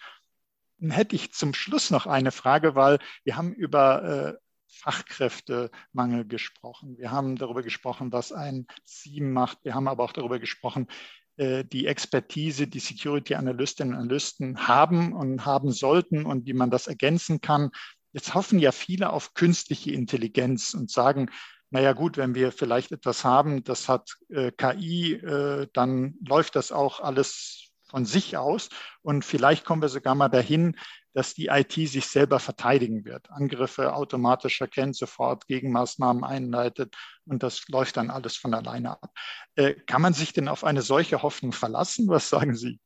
Dann 0.79 0.91
hätte 0.91 1.17
ich 1.17 1.33
zum 1.33 1.55
Schluss 1.55 1.91
noch 1.91 2.07
eine 2.07 2.33
Frage, 2.33 2.75
weil 2.75 2.99
wir 3.25 3.37
haben 3.37 3.53
über 3.53 4.03
äh, 4.03 4.35
Fachkräftemangel 4.71 6.27
gesprochen. 6.27 6.99
Wir 6.99 7.11
haben 7.11 7.37
darüber 7.37 7.63
gesprochen, 7.63 8.13
was 8.13 8.33
ein 8.33 8.67
SIEM 8.85 9.33
macht. 9.33 9.59
Wir 9.65 9.75
haben 9.75 9.89
aber 9.89 10.05
auch 10.05 10.13
darüber 10.13 10.39
gesprochen, 10.39 10.89
äh, 11.37 11.65
die 11.65 11.87
Expertise, 11.87 12.67
die 12.67 12.81
Security-Analystinnen 12.81 13.95
und 13.95 14.01
Analysten 14.01 14.69
haben 14.69 15.13
und 15.13 15.47
haben 15.47 15.73
sollten 15.73 16.27
und 16.27 16.47
wie 16.47 16.53
man 16.53 16.71
das 16.71 16.87
ergänzen 16.87 17.41
kann. 17.41 17.71
Jetzt 18.13 18.35
hoffen 18.35 18.59
ja 18.59 18.73
viele 18.73 19.11
auf 19.11 19.35
künstliche 19.35 19.93
Intelligenz 19.93 20.75
und 20.75 20.91
sagen, 20.91 21.31
naja 21.71 21.93
gut, 21.93 22.17
wenn 22.17 22.35
wir 22.35 22.53
vielleicht 22.53 22.93
etwas 22.93 23.25
haben, 23.25 23.63
das 23.65 23.89
hat 23.89 24.17
äh, 24.31 24.51
KI, 24.53 25.15
äh, 25.15 25.69
dann 25.73 26.15
läuft 26.27 26.57
das 26.57 26.73
auch 26.73 27.01
alles 27.01 27.71
von 27.89 28.05
sich 28.05 28.37
aus 28.37 28.69
und 29.03 29.25
vielleicht 29.25 29.65
kommen 29.65 29.83
wir 29.83 29.89
sogar 29.89 30.15
mal 30.15 30.29
dahin, 30.29 30.77
dass 31.15 31.35
die 31.35 31.47
IT 31.47 31.73
sich 31.73 32.07
selber 32.07 32.39
verteidigen 32.39 33.05
wird, 33.05 33.31
Angriffe 33.31 33.95
automatisch 33.95 34.61
erkennt, 34.61 34.97
sofort 34.97 35.47
Gegenmaßnahmen 35.47 36.23
einleitet 36.23 36.97
und 37.27 37.43
das 37.43 37.67
läuft 37.69 37.97
dann 37.97 38.11
alles 38.11 38.37
von 38.37 38.55
alleine 38.55 38.93
ab. 39.03 39.11
Äh, 39.57 39.75
kann 39.75 40.01
man 40.03 40.13
sich 40.13 40.33
denn 40.33 40.49
auf 40.49 40.65
eine 40.65 40.83
solche 40.83 41.23
Hoffnung 41.23 41.53
verlassen? 41.53 42.09
Was 42.09 42.29
sagen 42.29 42.55
Sie? 42.55 42.79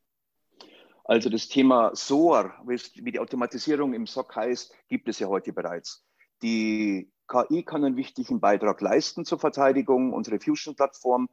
Also 1.04 1.28
das 1.28 1.48
Thema 1.48 1.90
SOAR, 1.94 2.54
wie 2.64 3.12
die 3.12 3.18
Automatisierung 3.18 3.92
im 3.92 4.06
SOC 4.06 4.36
heißt, 4.36 4.74
gibt 4.88 5.08
es 5.08 5.18
ja 5.18 5.26
heute 5.26 5.52
bereits. 5.52 6.06
Die 6.42 7.11
KI 7.28 7.62
kann 7.62 7.84
einen 7.84 7.96
wichtigen 7.96 8.40
Beitrag 8.40 8.80
leisten 8.80 9.24
zur 9.24 9.38
Verteidigung. 9.38 10.12
Unsere 10.12 10.40
Fusion-Plattform 10.40 11.28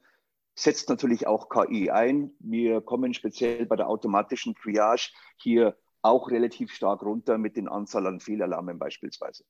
setzt 0.55 0.89
natürlich 0.89 1.27
auch 1.27 1.49
KI 1.49 1.89
ein. 1.89 2.31
Wir 2.39 2.81
kommen 2.81 3.13
speziell 3.13 3.65
bei 3.65 3.75
der 3.75 3.89
automatischen 3.89 4.55
Triage 4.55 5.11
hier 5.37 5.77
auch 6.01 6.31
relativ 6.31 6.73
stark 6.73 7.01
runter 7.01 7.37
mit 7.37 7.55
den 7.55 7.67
Anzahl 7.67 8.07
an 8.07 8.19
Fehlalarmen 8.19 8.79
beispielsweise. 8.79 9.43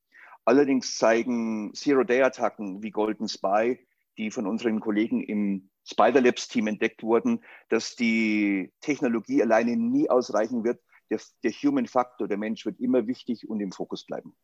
Allerdings 0.45 0.97
zeigen 0.97 1.73
Zero-Day-Attacken 1.73 2.81
wie 2.81 2.91
Golden 2.91 3.27
Spy, 3.27 3.79
die 4.17 4.31
von 4.31 4.47
unseren 4.47 4.79
Kollegen 4.79 5.21
im 5.21 5.69
Spider 5.83 6.21
Labs 6.21 6.47
Team 6.47 6.67
entdeckt 6.67 7.03
wurden, 7.03 7.43
dass 7.69 7.95
die 7.95 8.71
Technologie 8.81 9.41
alleine 9.41 9.75
nie 9.77 10.09
ausreichen 10.09 10.63
wird. 10.63 10.81
Der, 11.09 11.19
der 11.43 11.51
Human 11.51 11.87
Factor, 11.87 12.27
der 12.27 12.37
Mensch 12.37 12.65
wird 12.65 12.79
immer 12.79 13.07
wichtig 13.07 13.49
und 13.49 13.59
im 13.61 13.71
Fokus 13.71 14.05
bleiben. 14.05 14.35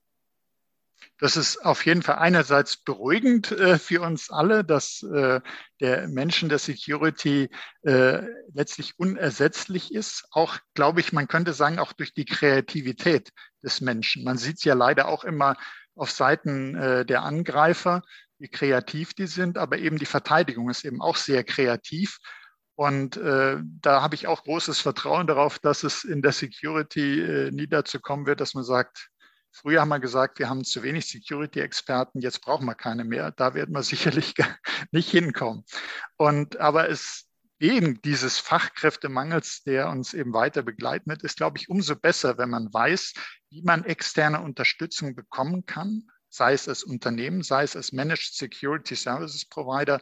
Das 1.18 1.38
ist 1.38 1.64
auf 1.64 1.86
jeden 1.86 2.02
Fall 2.02 2.18
einerseits 2.18 2.78
beruhigend 2.78 3.52
äh, 3.52 3.80
für 3.80 4.02
uns 4.02 4.30
alle, 4.30 4.66
dass 4.66 5.02
äh, 5.04 5.40
der 5.80 6.08
Menschen 6.10 6.50
der 6.50 6.60
Security 6.60 7.50
äh, 7.84 8.22
letztlich 8.54 9.00
unersetzlich 9.00 9.94
ist. 9.94 10.26
Auch, 10.32 10.58
glaube 10.74 11.00
ich, 11.00 11.14
man 11.14 11.28
könnte 11.28 11.54
sagen, 11.54 11.80
auch 11.80 11.94
durch 11.94 12.14
die 12.14 12.26
Kreativität 12.26 13.32
des 13.64 13.80
Menschen. 13.80 14.24
Man 14.26 14.38
sieht 14.38 14.58
es 14.58 14.66
ja 14.66 14.74
leider 14.74 15.08
auch 15.08 15.24
immer 15.24 15.56
auf 15.96 16.12
Seiten 16.12 16.76
äh, 16.76 17.06
der 17.06 17.24
Angreifer, 17.24 18.02
wie 18.38 18.50
kreativ 18.50 19.14
die 19.14 19.28
sind, 19.28 19.58
aber 19.58 19.78
eben 19.78 19.98
die 19.98 20.06
Verteidigung 20.06 20.70
ist 20.70 20.84
eben 20.84 21.02
auch 21.02 21.16
sehr 21.16 21.44
kreativ. 21.46 22.20
Und 22.76 23.16
äh, 23.16 23.58
da 23.64 24.02
habe 24.02 24.16
ich 24.16 24.28
auch 24.28 24.44
großes 24.44 24.82
Vertrauen 24.82 25.28
darauf, 25.28 25.60
dass 25.60 25.84
es 25.84 26.04
in 26.04 26.22
der 26.22 26.34
Security 26.34 27.22
äh, 27.22 27.52
nie 27.52 27.68
dazu 27.68 28.02
kommen 28.02 28.26
wird, 28.26 28.42
dass 28.42 28.54
man 28.54 28.66
sagt, 28.66 29.10
Früher 29.56 29.80
haben 29.80 29.90
wir 29.90 30.02
gesagt, 30.02 30.38
wir 30.40 30.50
haben 30.50 30.66
zu 30.66 30.84
wenig 30.84 31.06
Security-Experten, 31.08 32.20
jetzt 32.20 32.42
brauchen 32.42 32.66
wir 32.66 32.76
keine 32.76 33.06
mehr. 33.06 33.32
Da 33.32 33.54
werden 33.54 33.74
wir 33.74 33.84
sicherlich 33.84 34.34
nicht 34.92 35.10
hinkommen. 35.10 35.64
Und 36.18 36.60
aber 36.60 36.90
es 36.90 37.26
wegen 37.58 38.02
dieses 38.02 38.38
Fachkräftemangels, 38.38 39.64
der 39.64 39.90
uns 39.90 40.14
eben 40.14 40.34
weiter 40.34 40.62
begleiten 40.62 41.10
wird, 41.10 41.24
ist, 41.24 41.38
glaube 41.38 41.58
ich, 41.58 41.70
umso 41.70 41.96
besser, 41.96 42.38
wenn 42.38 42.50
man 42.50 42.74
weiß, 42.74 43.14
wie 43.50 43.62
man 43.62 43.86
externe 43.86 44.42
Unterstützung 44.42 45.16
bekommen 45.16 45.66
kann, 45.66 46.10
sei 46.28 46.52
es 46.52 46.68
als 46.68 46.84
Unternehmen, 46.84 47.42
sei 47.42 47.64
es 47.64 47.78
als 47.78 47.94
Managed 47.94 48.34
Security 48.34 48.96
Services 48.96 49.46
Provider. 49.46 50.02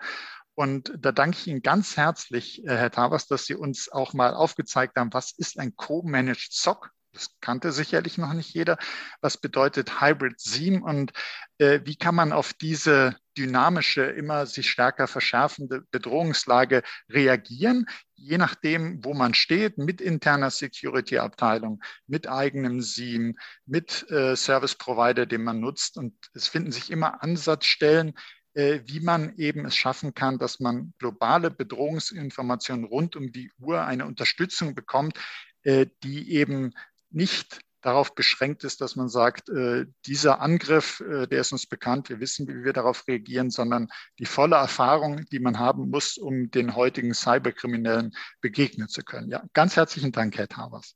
Und 0.56 0.94
da 0.98 1.12
danke 1.12 1.38
ich 1.38 1.48
Ihnen 1.48 1.62
ganz 1.62 1.96
herzlich, 1.96 2.64
äh, 2.66 2.76
Herr 2.76 2.90
Tavas, 2.90 3.28
dass 3.28 3.46
Sie 3.46 3.56
uns 3.56 3.92
auch 3.92 4.14
mal 4.14 4.34
aufgezeigt 4.34 4.98
haben, 4.98 5.14
was 5.14 5.32
ist 5.38 5.60
ein 5.60 5.76
Co-Managed 5.76 6.54
SOC? 6.54 6.90
Das 7.14 7.30
kannte 7.42 7.72
sicherlich 7.72 8.18
noch 8.18 8.34
nicht 8.34 8.54
jeder. 8.54 8.78
Was 9.22 9.38
bedeutet 9.38 10.02
Hybrid 10.02 10.40
Seam 10.40 10.82
und 10.82 11.14
äh, 11.60 11.82
wie 11.86 11.96
kann 11.96 12.16
man 12.16 12.32
auf 12.32 12.54
diese 12.54 13.16
dynamische, 13.38 14.04
immer 14.04 14.46
sich 14.46 14.70
stärker 14.70 15.08
verschärfende 15.08 15.84
Bedrohungslage 15.92 16.84
reagieren, 17.10 17.86
je 18.16 18.38
nachdem, 18.38 19.04
wo 19.04 19.14
man 19.14 19.34
steht, 19.34 19.78
mit 19.78 20.02
interner 20.02 20.50
Security-Abteilung, 20.50 21.84
mit 22.08 22.28
eigenem 22.28 22.82
Seam, 22.82 23.38
mit 23.66 24.10
äh, 24.10 24.36
Service 24.36 24.76
Provider, 24.76 25.26
den 25.26 25.44
man 25.44 25.60
nutzt. 25.60 25.98
Und 25.98 26.16
es 26.34 26.48
finden 26.48 26.72
sich 26.72 26.90
immer 26.90 27.22
Ansatzstellen, 27.22 28.14
äh, 28.54 28.82
wie 28.86 29.00
man 29.00 29.36
eben 29.38 29.66
es 29.66 29.76
schaffen 29.76 30.14
kann, 30.14 30.40
dass 30.40 30.60
man 30.60 30.94
globale 31.00 31.52
Bedrohungsinformationen 31.52 32.86
rund 32.86 33.16
um 33.16 33.32
die 33.32 33.52
Uhr 33.60 33.84
eine 33.84 34.06
Unterstützung 34.06 34.76
bekommt, 34.76 35.20
äh, 35.64 35.88
die 36.04 36.32
eben 36.34 36.74
nicht 37.14 37.62
darauf 37.82 38.16
beschränkt 38.16 38.64
ist, 38.64 38.82
dass 38.82 38.96
man 38.96 39.10
sagt, 39.10 39.50
äh, 39.50 39.86
dieser 40.06 40.40
Angriff, 40.40 41.02
äh, 41.02 41.28
der 41.28 41.42
ist 41.42 41.52
uns 41.52 41.68
bekannt, 41.68 42.10
wir 42.10 42.20
wissen, 42.20 42.48
wie 42.48 42.64
wir 42.64 42.74
darauf 42.74 43.08
reagieren, 43.08 43.50
sondern 43.50 43.90
die 44.20 44.26
volle 44.26 44.56
Erfahrung, 44.56 45.26
die 45.32 45.40
man 45.40 45.60
haben 45.60 45.90
muss, 45.90 46.18
um 46.18 46.50
den 46.50 46.76
heutigen 46.76 47.14
Cyberkriminellen 47.14 48.14
begegnen 48.42 48.88
zu 48.88 49.02
können. 49.02 49.30
Ja, 49.30 49.44
ganz 49.54 49.76
herzlichen 49.76 50.12
Dank, 50.12 50.38
Herr 50.38 50.48
Tavers. 50.48 50.96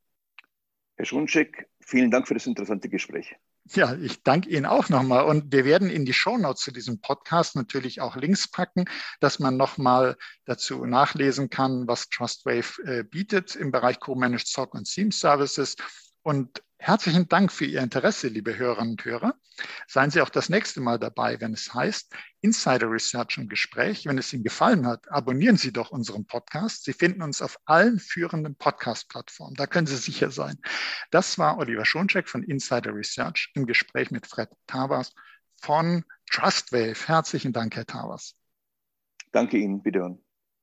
Herr 0.95 1.06
Schunschek, 1.06 1.67
vielen 1.82 2.10
Dank 2.10 2.27
für 2.27 2.34
das 2.34 2.47
interessante 2.47 2.89
Gespräch. 2.89 3.36
Ja, 3.73 3.95
ich 3.95 4.23
danke 4.23 4.49
Ihnen 4.49 4.65
auch 4.65 4.88
nochmal. 4.88 5.25
Und 5.25 5.51
wir 5.51 5.65
werden 5.65 5.89
in 5.89 6.06
die 6.06 6.13
Shownotes 6.13 6.63
zu 6.63 6.71
diesem 6.71 7.01
Podcast 7.01 7.56
natürlich 7.58 7.99
auch 7.99 8.15
Links 8.15 8.49
packen, 8.49 8.86
dass 9.19 9.39
man 9.39 9.58
nochmal 9.58 10.15
dazu 10.45 10.86
nachlesen 10.86 11.49
kann, 11.49 11.86
was 11.86 12.08
TrustWave 12.08 12.82
äh, 12.86 13.03
bietet 13.03 13.56
im 13.56 13.71
Bereich 13.71 13.99
Co-Managed 13.99 14.47
SOC 14.47 14.73
und 14.73 14.89
Theme 14.89 15.12
Services. 15.12 15.75
Und 16.28 16.62
herzlichen 16.78 17.30
Dank 17.30 17.54
für 17.54 17.63
Ihr 17.63 17.80
Interesse, 17.80 18.28
liebe 18.28 18.58
Hörerinnen 18.58 18.92
und 18.96 19.06
Hörer. 19.06 19.36
Seien 19.88 20.12
Sie 20.12 20.20
auch 20.20 20.28
das 20.28 20.50
nächste 20.50 20.82
Mal 20.82 21.00
dabei, 21.00 21.40
wenn 21.40 21.54
es 21.54 21.74
heißt 21.74 22.13
Insider 22.42 22.92
Research 22.92 23.38
und 23.38 23.50
Gespräch. 23.50 24.06
Wenn 24.06 24.18
es 24.18 24.34
Ihnen 24.34 24.44
gefallen 24.44 24.86
hat, 24.86 25.10
abonnieren 25.10 25.56
Sie 25.56 25.72
doch 25.72 25.90
unseren 25.90 26.26
Podcast. 26.26 26.84
Sie 26.84 26.92
finden 26.92 27.22
uns 27.22 27.42
auf 27.42 27.58
allen 27.63 27.98
führenden 27.98 28.56
Podcast-Plattformen. 28.56 29.56
Da 29.56 29.68
können 29.68 29.88
Sie 29.88 29.96
sicher 29.96 30.30
sein. 30.30 30.60
Das 31.12 31.38
war 31.38 31.60
Oliver 31.60 31.86
Schoncheck 31.86 32.28
von 32.28 32.44
Insider 32.44 32.94
Research 32.94 33.50
im 33.54 33.66
Gespräch 33.66 34.12
mit 34.12 34.28
Fred 34.28 34.50
Tavas 34.68 35.13
von 35.62 36.04
TrustWave. 36.30 37.08
Herzlichen 37.08 37.54
Dank, 37.54 37.74
Herr 37.78 37.86
Tavas. 37.86 38.36
Danke 39.32 39.60
Ihnen, 39.60 39.82
bitte. 39.82 40.20